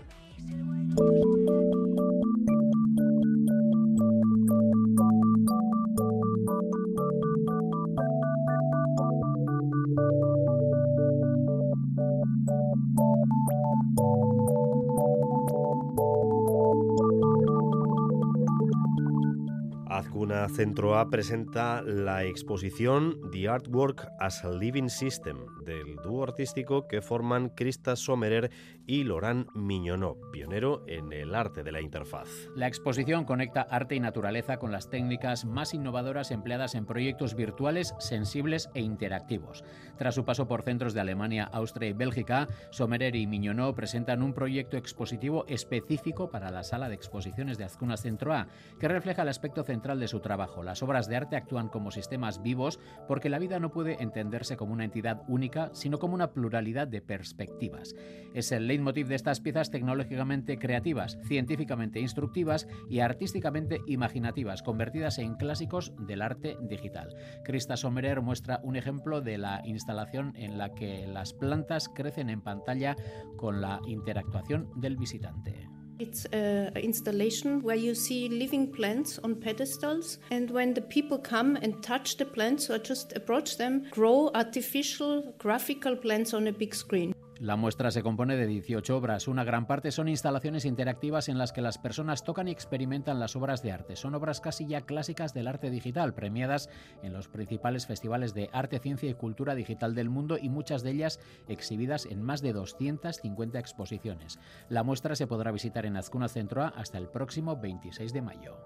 [20.60, 27.02] Centro A presenta la exposición The Artwork as a Living System del dúo artístico que
[27.02, 28.52] forman Krista Sommerer
[28.86, 32.28] y Laurent Mignonot, pionero en el arte de la interfaz.
[32.58, 37.96] La exposición conecta arte y naturaleza con las técnicas más innovadoras empleadas en proyectos virtuales,
[38.00, 39.64] sensibles e interactivos.
[40.00, 44.34] Tras su paso por centros de Alemania, Austria y Bélgica, Sommerer y Mignonot presentan un
[44.34, 48.48] proyecto expositivo específico para la sala de exposiciones de Azcuna Centro A,
[48.80, 50.64] que refleja el aspecto central de su trabajo.
[50.64, 52.80] Las obras de arte actúan como sistemas vivos
[53.10, 57.02] porque la vida no puede entenderse como una entidad única, sino como una pluralidad de
[57.02, 57.94] perspectivas.
[58.34, 65.36] Es el leitmotiv de estas piezas tecnológicamente creativas, científicamente instructivas y artísticamente imaginativas, convertidas en
[65.36, 67.14] clásicos del arte digital.
[67.44, 69.89] Krista Sommerer muestra un ejemplo de la instalación
[70.36, 72.96] en la que las plantas crecen en pantalla
[73.38, 75.68] con la interactuación del visitante.
[76.00, 81.58] It's an installation where you see living plants on pedestals, and when the people come
[81.62, 86.74] and touch the plants or just approach them, grow artificial graphical plants on a big
[86.74, 87.14] screen.
[87.40, 89.30] La muestra se compone de 18 obras.
[89.30, 93.38] Una gran parte son instalaciones interactivas en las que las personas tocan y experimentan las
[93.38, 93.96] obras de arte.
[93.96, 96.70] Son obras casi ya clásicas del arte digital, premiadas
[97.02, 100.92] en los principales festivales de arte, ciencia y cultura digital del mundo y muchas de
[100.92, 104.38] ellas exhibidas en más de 250 exposiciones.
[104.68, 108.58] La muestra se podrá visitar en Azcuna Centro A hasta el próximo 26 de mayo.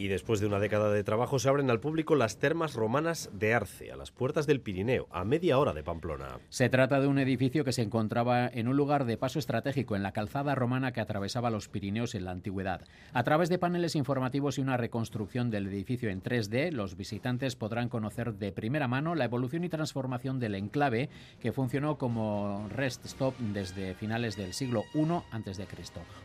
[0.00, 3.52] Y después de una década de trabajo se abren al público las termas romanas de
[3.52, 6.38] Arce, a las puertas del Pirineo, a media hora de Pamplona.
[6.48, 10.02] Se trata de un edificio que se encontraba en un lugar de paso estratégico en
[10.02, 12.80] la calzada romana que atravesaba los Pirineos en la antigüedad.
[13.12, 17.90] A través de paneles informativos y una reconstrucción del edificio en 3D, los visitantes podrán
[17.90, 21.10] conocer de primera mano la evolución y transformación del enclave
[21.42, 25.66] que funcionó como rest stop desde finales del siglo I a.C.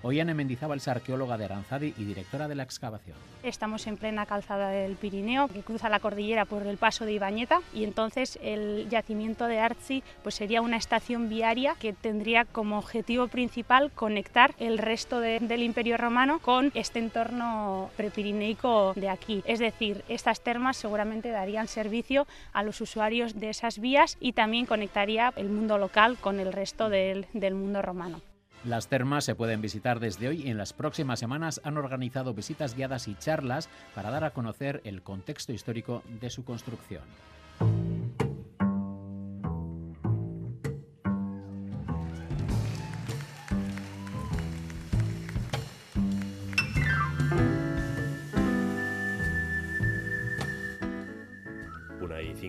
[0.01, 3.17] Ollane Mendizábal es arqueóloga de Aranzadi y directora de la excavación.
[3.65, 7.61] Estamos en plena calzada del Pirineo, que cruza la cordillera por el paso de Ibañeta,
[7.73, 13.27] y entonces el yacimiento de Arzi pues sería una estación viaria que tendría como objetivo
[13.27, 19.41] principal conectar el resto de, del Imperio Romano con este entorno prepirineico de aquí.
[19.47, 24.67] Es decir, estas termas seguramente darían servicio a los usuarios de esas vías y también
[24.67, 28.21] conectaría el mundo local con el resto del mundo romano.
[28.65, 32.75] Las termas se pueden visitar desde hoy y en las próximas semanas han organizado visitas
[32.75, 37.03] guiadas y charlas para dar a conocer el contexto histórico de su construcción.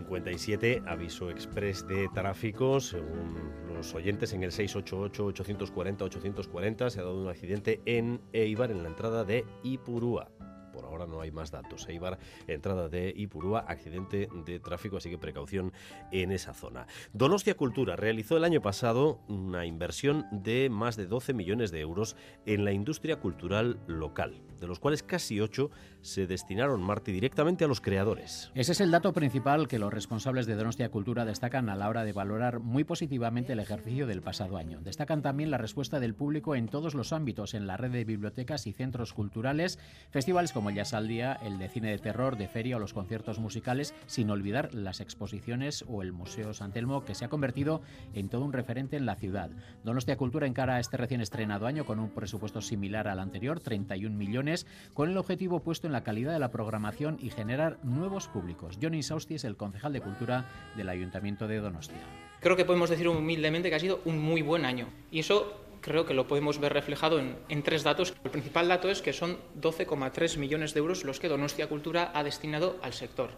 [0.06, 7.28] 57, aviso express de tráfico, según los oyentes en el 688-840-840 se ha dado un
[7.28, 10.30] accidente en Eibar en la entrada de Ipurúa.
[10.72, 11.88] Por ahora no hay más datos.
[11.88, 15.72] Eibar, entrada de Ipurúa, accidente de tráfico, así que precaución
[16.12, 16.86] en esa zona.
[17.12, 22.16] Donostia Cultura realizó el año pasado una inversión de más de 12 millones de euros
[22.44, 27.68] en la industria cultural local, de los cuales casi 8 se destinaron, Marti, directamente a
[27.68, 28.50] los creadores.
[28.54, 32.04] Ese es el dato principal que los responsables de Donostia Cultura destacan a la hora
[32.04, 34.80] de valorar muy positivamente el ejercicio del pasado año.
[34.80, 38.66] Destacan también la respuesta del público en todos los ámbitos, en la red de bibliotecas
[38.66, 39.78] y centros culturales,
[40.10, 43.94] festivales como el Jazz el de cine de terror, de feria o los conciertos musicales,
[44.06, 47.82] sin olvidar las exposiciones o el Museo San Telmo, que se ha convertido
[48.14, 49.50] en todo un referente en la ciudad.
[49.84, 54.45] Donostia Cultura encara este recién estrenado año con un presupuesto similar al anterior, 31 millones,
[54.94, 58.78] con el objetivo puesto en la calidad de la programación y generar nuevos públicos.
[58.80, 60.44] Johnny Sausti es el concejal de Cultura
[60.76, 61.98] del Ayuntamiento de Donostia.
[62.40, 64.88] Creo que podemos decir humildemente que ha sido un muy buen año.
[65.10, 68.14] Y eso creo que lo podemos ver reflejado en, en, tres datos.
[68.24, 72.22] El principal dato es que son 12,3 millones de euros los que Donostia Cultura ha
[72.22, 73.30] destinado al sector,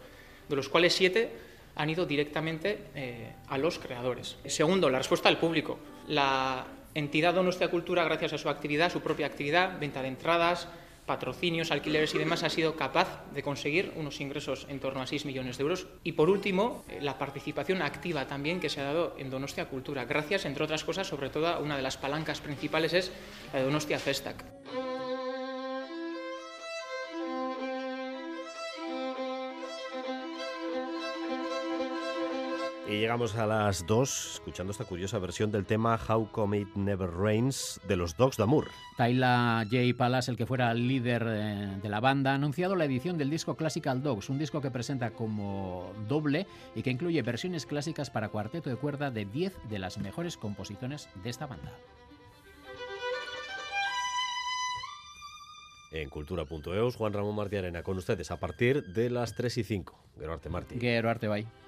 [0.49, 1.49] de los cuales 7
[1.79, 4.37] han ido directamente eh, a los creadores.
[4.47, 5.79] Segundo, la respuesta del público.
[6.09, 10.69] La entidad Donostia Cultura, gracias a su actividad, su propia actividad, venta de entradas,
[11.09, 15.25] patrocinios, alquileres y demás, ha sido capaz de conseguir unos ingresos en torno a 6
[15.25, 15.89] millones de euros.
[16.05, 20.05] Y por último, eh, la participación activa también que se ha dado en Donostia Cultura,
[20.05, 23.11] gracias, entre otras cosas, sobre todo a una de las palancas principales es
[23.53, 24.45] la Donostia Festac.
[32.89, 37.11] Y llegamos a las 2 escuchando esta curiosa versión del tema How Come It Never
[37.11, 38.69] Rains de los Dogs d'Amour.
[38.97, 39.95] Tyla J.
[39.95, 43.57] Palas, el que fuera líder eh, de la banda, ha anunciado la edición del disco
[43.57, 48.71] Classical Dogs, un disco que presenta como doble y que incluye versiones clásicas para cuarteto
[48.71, 51.75] de cuerda de 10 de las mejores composiciones de esta banda.
[55.93, 59.99] En cultura.eus, Juan Ramón Martí Arena, con ustedes a partir de las 3 y 5.
[60.19, 60.81] Geroarte Martí.
[60.81, 61.68] Geroarte, bye.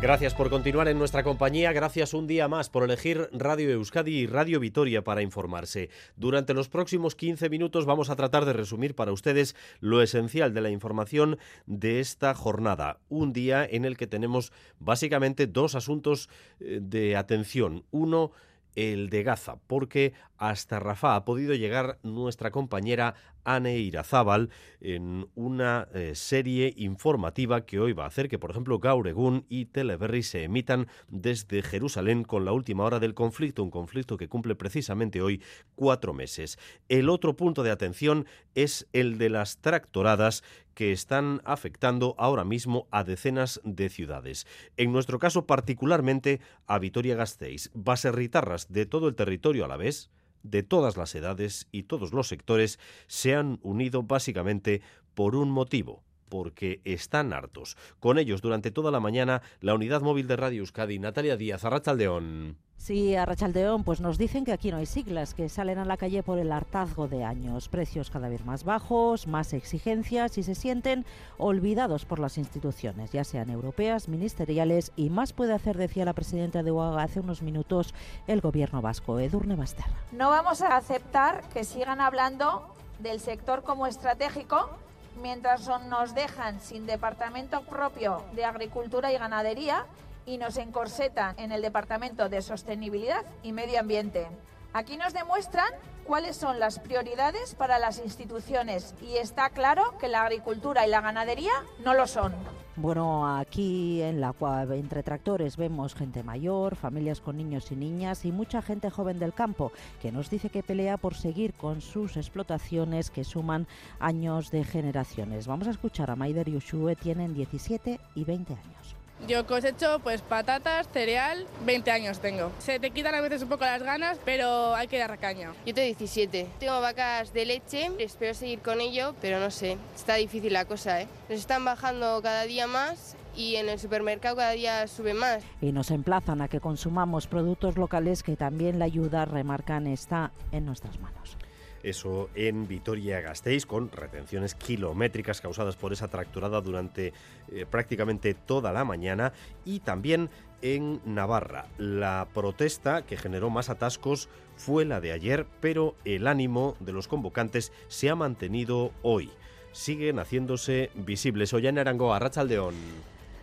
[0.00, 4.26] Gracias por continuar en nuestra compañía, gracias un día más por elegir Radio Euskadi y
[4.26, 5.90] Radio Vitoria para informarse.
[6.16, 10.62] Durante los próximos 15 minutos vamos a tratar de resumir para ustedes lo esencial de
[10.62, 16.30] la información de esta jornada, un día en el que tenemos básicamente dos asuntos
[16.60, 17.84] eh, de atención.
[17.90, 18.32] Uno,
[18.76, 23.14] el de Gaza, porque hasta Rafa ha podido llegar nuestra compañera
[23.44, 24.48] Anne Irazábal
[24.80, 29.66] en una eh, serie informativa que hoy va a hacer que, por ejemplo, Gauregún y
[29.66, 34.54] Teleberry se emitan desde Jerusalén con la última hora del conflicto, un conflicto que cumple
[34.54, 35.42] precisamente hoy
[35.74, 36.58] cuatro meses.
[36.88, 38.24] El otro punto de atención
[38.54, 44.46] es el de las tractoradas que están afectando ahora mismo a decenas de ciudades.
[44.78, 50.10] En nuestro caso, particularmente a Vitoria-Gasteiz, baserritarras de todo el territorio a la vez,
[50.42, 54.82] de todas las edades y todos los sectores se han unido básicamente
[55.14, 57.76] por un motivo, porque están hartos.
[57.98, 62.56] Con ellos durante toda la mañana la unidad móvil de Radio Euskadi, Natalia Díaz, Arrachaldeón.
[62.80, 65.98] Sí, a Rachaldeón, pues nos dicen que aquí no hay siglas, que salen a la
[65.98, 70.54] calle por el hartazgo de años, precios cada vez más bajos, más exigencias y se
[70.54, 71.04] sienten
[71.36, 76.62] olvidados por las instituciones, ya sean europeas, ministeriales y más puede hacer, decía la presidenta
[76.62, 77.94] de UAGA hace unos minutos,
[78.26, 79.92] el gobierno vasco, Edurne Basterra.
[80.12, 82.64] No vamos a aceptar que sigan hablando
[82.98, 84.70] del sector como estratégico
[85.16, 89.86] mientras nos dejan sin departamento propio de agricultura y ganadería
[90.26, 94.26] y nos encorsetan en el Departamento de Sostenibilidad y Medio Ambiente.
[94.72, 95.68] Aquí nos demuestran
[96.04, 101.00] cuáles son las prioridades para las instituciones y está claro que la agricultura y la
[101.00, 101.52] ganadería
[101.84, 102.32] no lo son.
[102.76, 104.32] Bueno, aquí en la
[104.70, 109.34] entre tractores vemos gente mayor, familias con niños y niñas y mucha gente joven del
[109.34, 113.66] campo que nos dice que pelea por seguir con sus explotaciones que suman
[113.98, 115.48] años de generaciones.
[115.48, 118.99] Vamos a escuchar a Maider y Ushue, tienen 17 y 20 años.
[119.28, 122.50] Yo cosecho pues patatas, cereal, 20 años tengo.
[122.58, 125.52] Se te quitan a veces un poco las ganas, pero hay que dar caña.
[125.66, 126.46] Yo tengo 17.
[126.58, 131.02] Tengo vacas de leche, espero seguir con ello, pero no sé, está difícil la cosa,
[131.02, 131.08] ¿eh?
[131.28, 135.44] Nos están bajando cada día más y en el supermercado cada día sube más.
[135.60, 140.64] Y nos emplazan a que consumamos productos locales que también la ayuda, remarcan, está en
[140.64, 141.36] nuestras manos
[141.82, 147.12] eso en Vitoria-Gasteiz, con retenciones kilométricas causadas por esa tractorada durante
[147.52, 149.32] eh, prácticamente toda la mañana,
[149.64, 150.30] y también
[150.62, 151.66] en Navarra.
[151.78, 157.08] La protesta que generó más atascos fue la de ayer, pero el ánimo de los
[157.08, 159.30] convocantes se ha mantenido hoy.
[159.72, 161.52] Siguen haciéndose visibles.
[161.52, 162.74] En Arango, Arrachaldeón.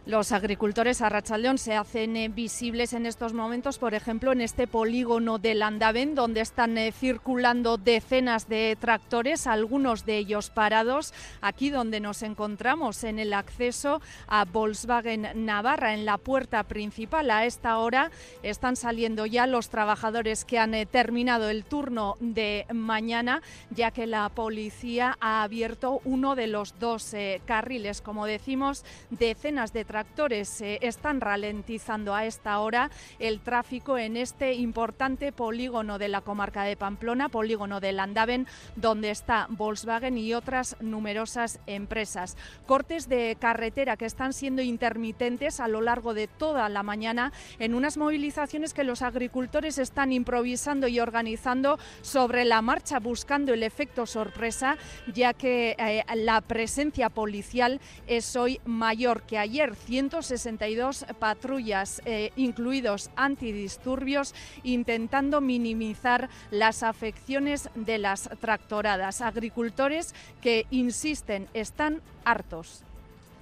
[0.07, 4.65] Los agricultores a Rachaldeón se hacen eh, visibles en estos momentos, por ejemplo, en este
[4.65, 11.69] polígono de Landaven, donde están eh, circulando decenas de tractores, algunos de ellos parados, aquí
[11.71, 17.29] donde nos encontramos, en el acceso a Volkswagen Navarra, en la puerta principal.
[17.29, 18.09] A esta hora
[18.43, 23.41] están saliendo ya los trabajadores que han eh, terminado el turno de mañana,
[23.71, 27.13] ya que la policía ha abierto uno de los dos
[27.45, 28.01] carriles.
[28.01, 34.53] Como decimos, decenas de trabajadores tractores están ralentizando a esta hora el tráfico en este
[34.53, 38.45] importante polígono de la comarca de Pamplona, polígono de Landaven,
[38.75, 42.37] donde está Volkswagen y otras numerosas empresas.
[42.67, 47.73] Cortes de carretera que están siendo intermitentes a lo largo de toda la mañana en
[47.73, 54.05] unas movilizaciones que los agricultores están improvisando y organizando sobre la marcha buscando el efecto
[54.05, 54.77] sorpresa,
[55.11, 59.75] ya que eh, la presencia policial es hoy mayor que ayer.
[59.87, 69.21] 162 patrullas, eh, incluidos antidisturbios, intentando minimizar las afecciones de las tractoradas.
[69.21, 72.83] Agricultores que insisten, están hartos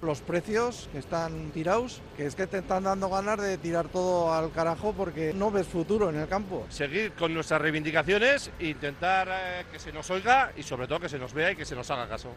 [0.02, 4.32] los precios que están tirados, que es que te están dando ganas de tirar todo
[4.32, 6.66] al carajo porque no ves futuro en el campo.
[6.68, 11.18] Seguir con nuestras reivindicaciones, intentar eh, que se nos oiga y sobre todo que se
[11.18, 12.28] nos vea y que se nos haga caso.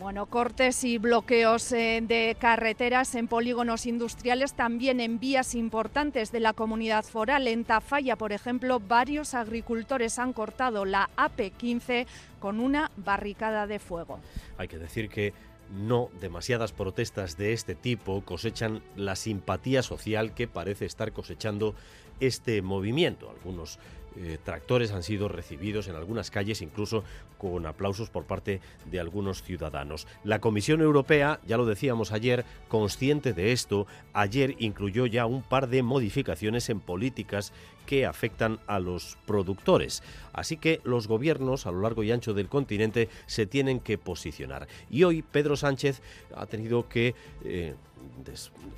[0.00, 6.40] Bueno, cortes y bloqueos eh, de carreteras en polígonos industriales, también en vías importantes de
[6.40, 7.46] la comunidad foral.
[7.46, 12.06] En Tafalla, por ejemplo, varios agricultores han cortado la AP15
[12.38, 14.20] con una barricada de fuego.
[14.56, 15.34] Hay que decir que
[15.70, 21.74] no demasiadas protestas de este tipo cosechan la simpatía social que parece estar cosechando
[22.20, 23.28] este movimiento.
[23.28, 23.78] Algunos
[24.22, 27.04] eh, tractores han sido recibidos en algunas calles incluso
[27.38, 28.60] con aplausos por parte
[28.90, 30.06] de algunos ciudadanos.
[30.24, 35.68] La Comisión Europea, ya lo decíamos ayer, consciente de esto, ayer incluyó ya un par
[35.68, 37.54] de modificaciones en políticas
[37.86, 40.02] que afectan a los productores.
[40.32, 44.68] Así que los gobiernos a lo largo y ancho del continente se tienen que posicionar.
[44.90, 46.02] Y hoy Pedro Sánchez
[46.34, 47.14] ha tenido que...
[47.44, 47.74] Eh,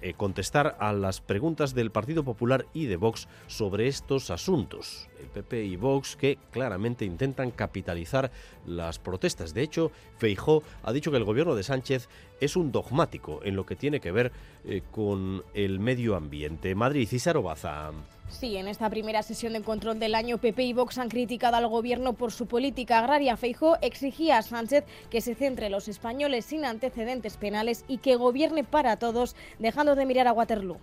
[0.00, 5.08] eh, contestar a las preguntas del Partido Popular y de Vox sobre estos asuntos.
[5.20, 8.32] El PP y Vox que claramente intentan capitalizar
[8.66, 9.54] las protestas.
[9.54, 12.08] De hecho, Feijó ha dicho que el gobierno de Sánchez
[12.40, 14.32] es un dogmático en lo que tiene que ver
[14.64, 16.74] eh, con el medio ambiente.
[16.74, 17.92] Madrid, Cícero Baza.
[18.32, 21.68] Sí, en esta primera sesión de control del año, PP y Vox han criticado al
[21.68, 23.36] gobierno por su política agraria.
[23.36, 28.16] Feijó exigía a Sánchez que se centre en los españoles sin antecedentes penales y que
[28.16, 30.80] gobierne para todos, dejando de mirar a Waterloo.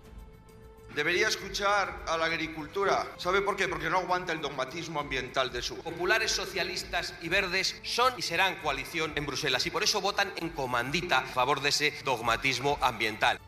[0.96, 3.08] Debería escuchar a la agricultura.
[3.18, 3.68] ¿Sabe por qué?
[3.68, 5.76] Porque no aguanta el dogmatismo ambiental de su.
[5.78, 10.50] Populares, socialistas y verdes son y serán coalición en Bruselas y por eso votan en
[10.50, 13.40] comandita a favor de ese dogmatismo ambiental.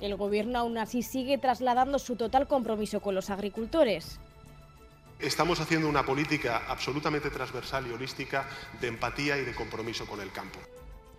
[0.00, 4.20] El Gobierno aún así sigue trasladando su total compromiso con los agricultores.
[5.18, 8.46] Estamos haciendo una política absolutamente transversal y holística
[8.80, 10.58] de empatía y de compromiso con el campo.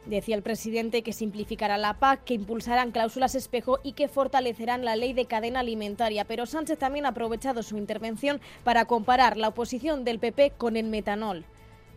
[0.05, 4.95] Decía el presidente que simplificará la PAC, que impulsarán cláusulas espejo y que fortalecerán la
[4.95, 6.23] ley de cadena alimentaria.
[6.23, 10.85] Pero Sánchez también ha aprovechado su intervención para comparar la oposición del PP con el
[10.85, 11.43] metanol.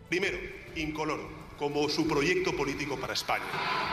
[0.09, 0.37] Primero,
[0.75, 3.45] incoloro, como su proyecto político para España.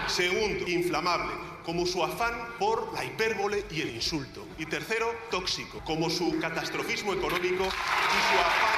[0.06, 1.34] Segundo, inflamable,
[1.66, 4.46] como su afán por la hipérbole y el insulto.
[4.56, 8.74] Y tercero, tóxico, como su catastrofismo económico y su afán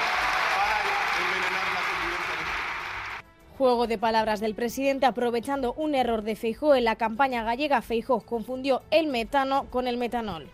[0.56, 0.80] para
[1.22, 1.80] envenenar la.
[3.58, 7.82] Juego de palabras del presidente aprovechando un error de Feijó en la campaña gallega.
[7.82, 10.50] Feijó confundió el metano con el metanol.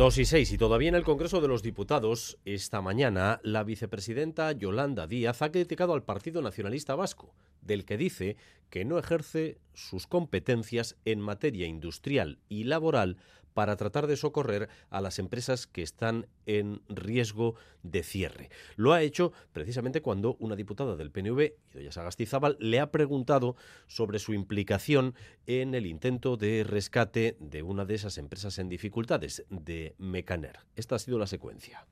[0.00, 4.50] Dos y seis, y todavía en el Congreso de los Diputados, esta mañana, la vicepresidenta
[4.52, 8.38] Yolanda Díaz ha criticado al Partido Nacionalista Vasco, del que dice
[8.70, 13.18] que no ejerce sus competencias en materia industrial y laboral
[13.54, 18.50] para tratar de socorrer a las empresas que están en riesgo de cierre.
[18.76, 24.18] Lo ha hecho precisamente cuando una diputada del PNV, Idoya Sagastizábal, le ha preguntado sobre
[24.18, 25.14] su implicación
[25.46, 30.60] en el intento de rescate de una de esas empresas en dificultades, de Mecaner.
[30.76, 31.86] Esta ha sido la secuencia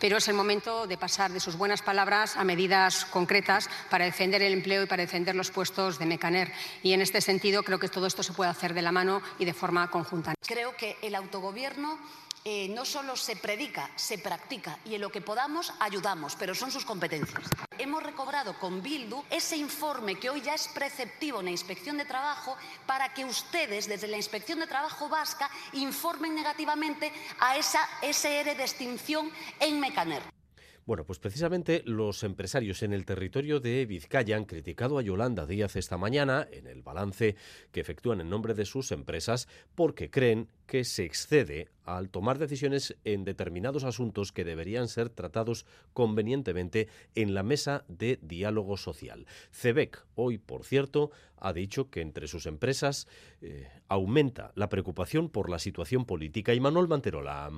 [0.00, 4.42] pero es el momento de pasar de sus buenas palabras a medidas concretas para defender
[4.42, 6.52] el empleo y para defender los puestos de Mecaner.
[6.82, 9.44] Y en este sentido creo que todo esto se puede hacer de la mano y
[9.44, 10.34] de forma conjunta.
[10.46, 11.98] Creo que el autogobierno
[12.44, 16.70] eh, no solo se predica, se practica y en lo que podamos ayudamos, pero son
[16.70, 17.42] sus competencias.
[17.78, 22.04] Hemos recobrado con Bildu ese informe que hoy ya es preceptivo en la Inspección de
[22.04, 28.56] Trabajo para que ustedes, desde la Inspección de Trabajo vasca, informen negativamente a esa SR
[28.56, 29.30] de extinción
[29.60, 30.41] en Mecaner.
[30.84, 35.76] Bueno, pues precisamente los empresarios en el territorio de Vizcaya han criticado a Yolanda Díaz
[35.76, 37.36] esta mañana en el balance
[37.70, 42.96] que efectúan en nombre de sus empresas porque creen que se excede al tomar decisiones
[43.04, 49.26] en determinados asuntos que deberían ser tratados convenientemente en la mesa de diálogo social.
[49.52, 53.06] CEBEC hoy, por cierto, ha dicho que entre sus empresas
[53.40, 57.52] eh, aumenta la preocupación por la situación política y Manuel Manterola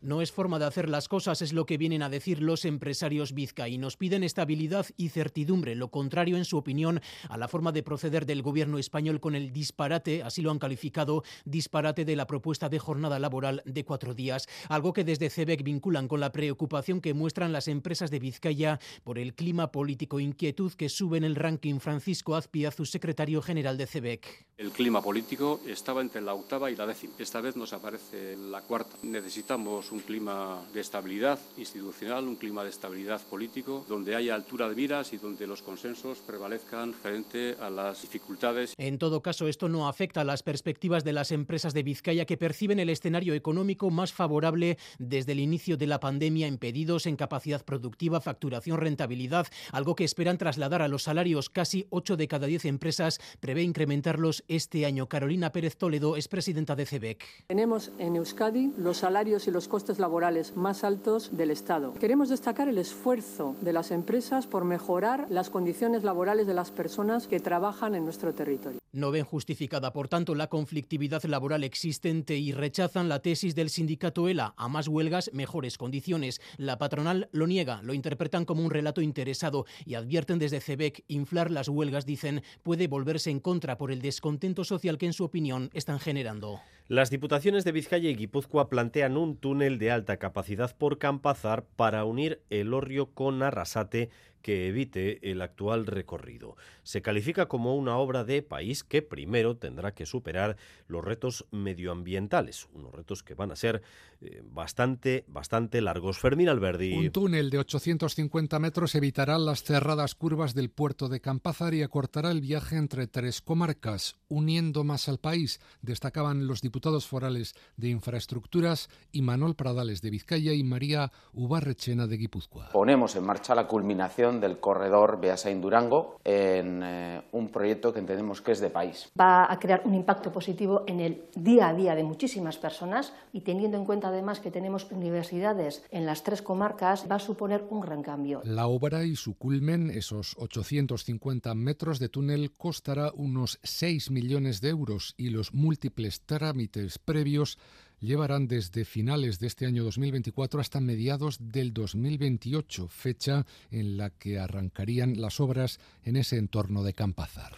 [0.00, 3.32] No es forma de hacer las cosas, es lo que vienen a decir los empresarios
[3.32, 3.96] vizcaínos.
[3.96, 8.42] Piden estabilidad y certidumbre, lo contrario, en su opinión, a la forma de proceder del
[8.42, 13.18] gobierno español con el disparate, así lo han calificado, disparate de la propuesta de jornada
[13.18, 14.48] laboral de cuatro días.
[14.68, 19.18] Algo que desde CEBEC vinculan con la preocupación que muestran las empresas de Vizcaya por
[19.18, 24.46] el clima político, inquietud que sube en el ranking Francisco Azpiazu, secretario general de CEBEC.
[24.58, 27.14] El clima político estaba entre la octava y la décima.
[27.18, 28.96] Esta vez nos aparece la cuarta.
[29.02, 34.74] Necesitamos un clima de estabilidad institucional, un clima de estabilidad político, donde haya altura de
[34.74, 38.74] miras y donde los consensos prevalezcan frente a las dificultades.
[38.78, 42.36] En todo caso, esto no afecta a las perspectivas de las empresas de Vizcaya que
[42.36, 47.16] perciben el escenario económico más favorable desde el inicio de la pandemia en pedidos, en
[47.16, 51.50] capacidad productiva, facturación, rentabilidad, algo que esperan trasladar a los salarios.
[51.50, 55.08] Casi 8 de cada 10 empresas prevé incrementarlos este año.
[55.08, 57.24] Carolina Pérez Toledo es presidenta de CEBEC.
[57.46, 61.92] Tenemos en Euskadi los salarios y los costes laborales más altos del Estado.
[62.00, 67.26] Queremos destacar el esfuerzo de las empresas por mejorar las condiciones laborales de las personas
[67.26, 68.78] que trabajan en nuestro territorio.
[68.92, 74.28] No ven justificada, por tanto, la conflictividad laboral existente y rechazan la tesis del sindicato
[74.28, 74.54] ELA.
[74.56, 76.40] A más huelgas, mejores condiciones.
[76.56, 81.50] La patronal lo niega, lo interpretan como un relato interesado y advierten desde CEBEC inflar
[81.50, 85.68] las huelgas, dicen, puede volverse en contra por el descontento social que, en su opinión,
[85.74, 86.60] están generando.
[86.88, 92.04] Las diputaciones de Vizcaya y Guipúzcoa plantean un túnel de alta capacidad por Campazar para
[92.04, 94.08] unir el Orrio con Arrasate
[94.46, 96.56] que evite el actual recorrido.
[96.84, 100.56] Se califica como una obra de país que primero tendrá que superar
[100.86, 103.82] los retos medioambientales, unos retos que van a ser
[104.20, 106.20] eh, bastante, bastante largos.
[106.20, 106.96] Fermín Alberdi.
[106.96, 112.30] Un túnel de 850 metros evitará las cerradas curvas del puerto de Campazar y acortará
[112.30, 118.90] el viaje entre tres comarcas, uniendo más al país, destacaban los diputados forales de Infraestructuras
[119.10, 122.68] y Manuel Pradales de Vizcaya y María Ubarrechena de Guipúzcoa.
[122.70, 128.52] Ponemos en marcha la culminación del corredor Beasain-Durango en eh, un proyecto que entendemos que
[128.52, 129.10] es de país.
[129.18, 133.40] Va a crear un impacto positivo en el día a día de muchísimas personas y
[133.40, 137.80] teniendo en cuenta además que tenemos universidades en las tres comarcas, va a suponer un
[137.80, 138.40] gran cambio.
[138.44, 144.70] La obra y su culmen, esos 850 metros de túnel, costará unos 6 millones de
[144.70, 147.58] euros y los múltiples trámites previos
[148.00, 154.38] llevarán desde finales de este año 2024 hasta mediados del 2028, fecha en la que
[154.38, 157.52] arrancarían las obras en ese entorno de Campazar.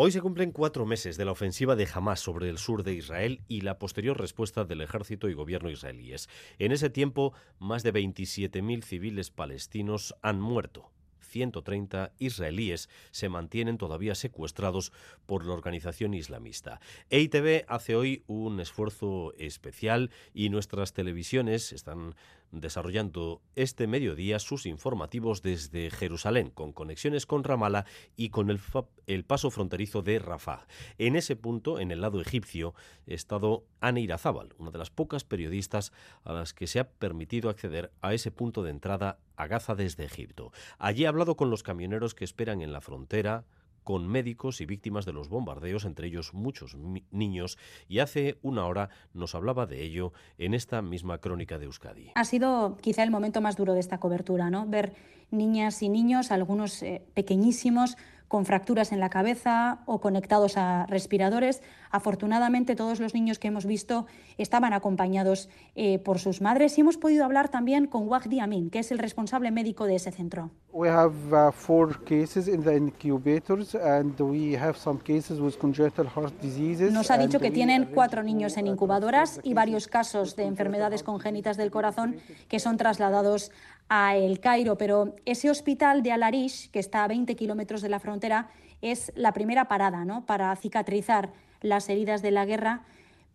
[0.00, 3.40] Hoy se cumplen cuatro meses de la ofensiva de Hamas sobre el sur de Israel
[3.48, 6.28] y la posterior respuesta del ejército y gobierno israelíes.
[6.60, 10.92] En ese tiempo, más de 27.000 civiles palestinos han muerto.
[11.28, 14.92] 130 israelíes se mantienen todavía secuestrados
[15.26, 16.80] por la organización islamista.
[17.10, 22.14] EITV hace hoy un esfuerzo especial y nuestras televisiones están
[22.50, 27.84] desarrollando este mediodía sus informativos desde Jerusalén, con conexiones con Ramallah
[28.16, 30.66] y con el, paso fronterizo de Rafah.
[30.98, 32.74] En ese punto, en el lado egipcio,
[33.08, 35.92] ha estado Anne Irazábal, una de las pocas periodistas
[36.24, 40.04] a las que se ha permitido acceder a ese punto de entrada a Gaza desde
[40.04, 40.52] Egipto.
[40.78, 43.44] Allí ha hablado con los camioneros que esperan en la frontera,
[43.88, 46.76] con médicos y víctimas de los bombardeos, entre ellos muchos
[47.10, 47.56] niños,
[47.88, 52.12] y hace una hora nos hablaba de ello en esta misma crónica de Euskadi.
[52.14, 54.66] Ha sido quizá el momento más duro de esta cobertura, ¿no?
[54.66, 54.92] Ver
[55.30, 57.96] niñas y niños, algunos eh, pequeñísimos,
[58.28, 61.62] con fracturas en la cabeza o conectados a respiradores.
[61.90, 64.06] Afortunadamente, todos los niños que hemos visto
[64.36, 68.80] estaban acompañados eh, por sus madres y hemos podido hablar también con Wagdi Amin, que
[68.80, 70.50] es el responsable médico de ese centro.
[70.70, 76.06] We have uh, four cases in the incubators and we have some cases with congenital
[76.06, 76.92] heart diseases.
[76.92, 81.56] Nos ha dicho que tienen cuatro niños en incubadoras y varios casos de enfermedades congénitas
[81.56, 82.16] del corazón
[82.48, 83.50] que son trasladados
[83.88, 88.00] a El Cairo, pero ese hospital de Al-Arish, que está a 20 kilómetros de la
[88.00, 88.48] frontera,
[88.82, 90.26] es la primera parada ¿no?
[90.26, 92.82] para cicatrizar las heridas de la guerra,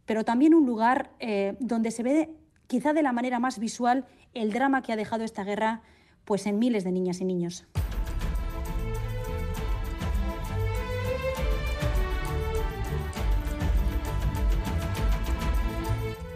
[0.06, 2.30] pero también un lugar eh, donde se ve
[2.68, 5.82] quizá de la manera más visual el drama que ha dejado esta guerra
[6.26, 7.66] pues, en miles de niñas y niños.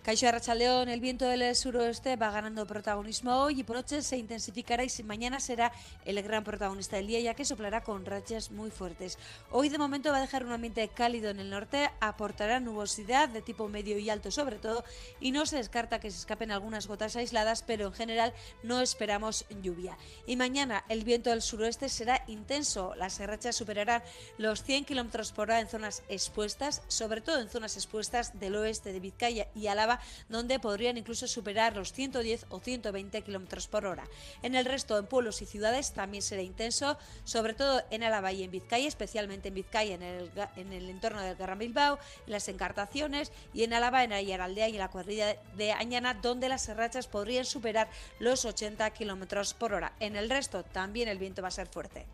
[0.02, 4.82] Caixo Arrachaldeón, el viento del suroeste va ganando protagonismo hoy y por noche se intensificará
[4.82, 5.70] y mañana será
[6.04, 9.16] el gran protagonista del día ya que soplará con rachas muy fuertes.
[9.52, 13.42] Hoy de momento va a dejar un ambiente cálido en el norte, aportará nubosidad de
[13.42, 14.84] tipo medio y alto sobre todo
[15.20, 18.34] y no se descarta que se escapen algunas gotas aisladas, pero en general
[18.64, 19.96] no esperamos lluvia.
[20.26, 24.02] Y mañana el viento del suroeste será intenso, las rachas superarán
[24.36, 28.92] los 100 km por hora en zonas expuestas, sobre todo en zonas expuestas del oeste
[28.92, 29.91] de Vizcaya y Álava
[30.28, 34.04] donde podrían incluso superar los 110 o 120 kilómetros por hora.
[34.42, 38.42] En el resto, en pueblos y ciudades, también será intenso, sobre todo en Álava y
[38.42, 42.48] en Vizcaya, especialmente en Vizcaya, en el, en el entorno del Gran Bilbao, en las
[42.48, 47.06] encartaciones, y en Álava, en Ayaraldea y en la cuadrilla de Añana, donde las serrachas
[47.06, 47.88] podrían superar
[48.18, 49.92] los 80 kilómetros por hora.
[50.00, 52.06] En el resto, también el viento va a ser fuerte.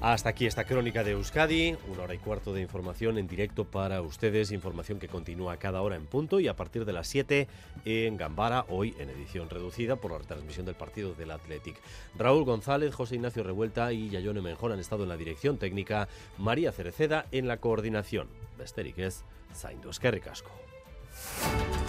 [0.00, 4.00] Hasta aquí esta crónica de Euskadi, una hora y cuarto de información en directo para
[4.00, 7.46] ustedes, información que continúa cada hora en punto y a partir de las 7
[7.84, 11.76] en Gambara, hoy en edición reducida por la retransmisión del partido del Athletic.
[12.16, 16.08] Raúl González, José Ignacio Revuelta y Yayone Menjón han estado en la dirección técnica,
[16.38, 18.28] María Cereceda en la coordinación.
[18.56, 19.22] Besterik es
[19.54, 19.90] Zaindu
[20.24, 20.50] Casco.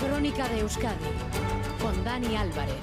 [0.01, 0.97] Crónica de Euskadi
[1.79, 2.75] con Dani Álvarez.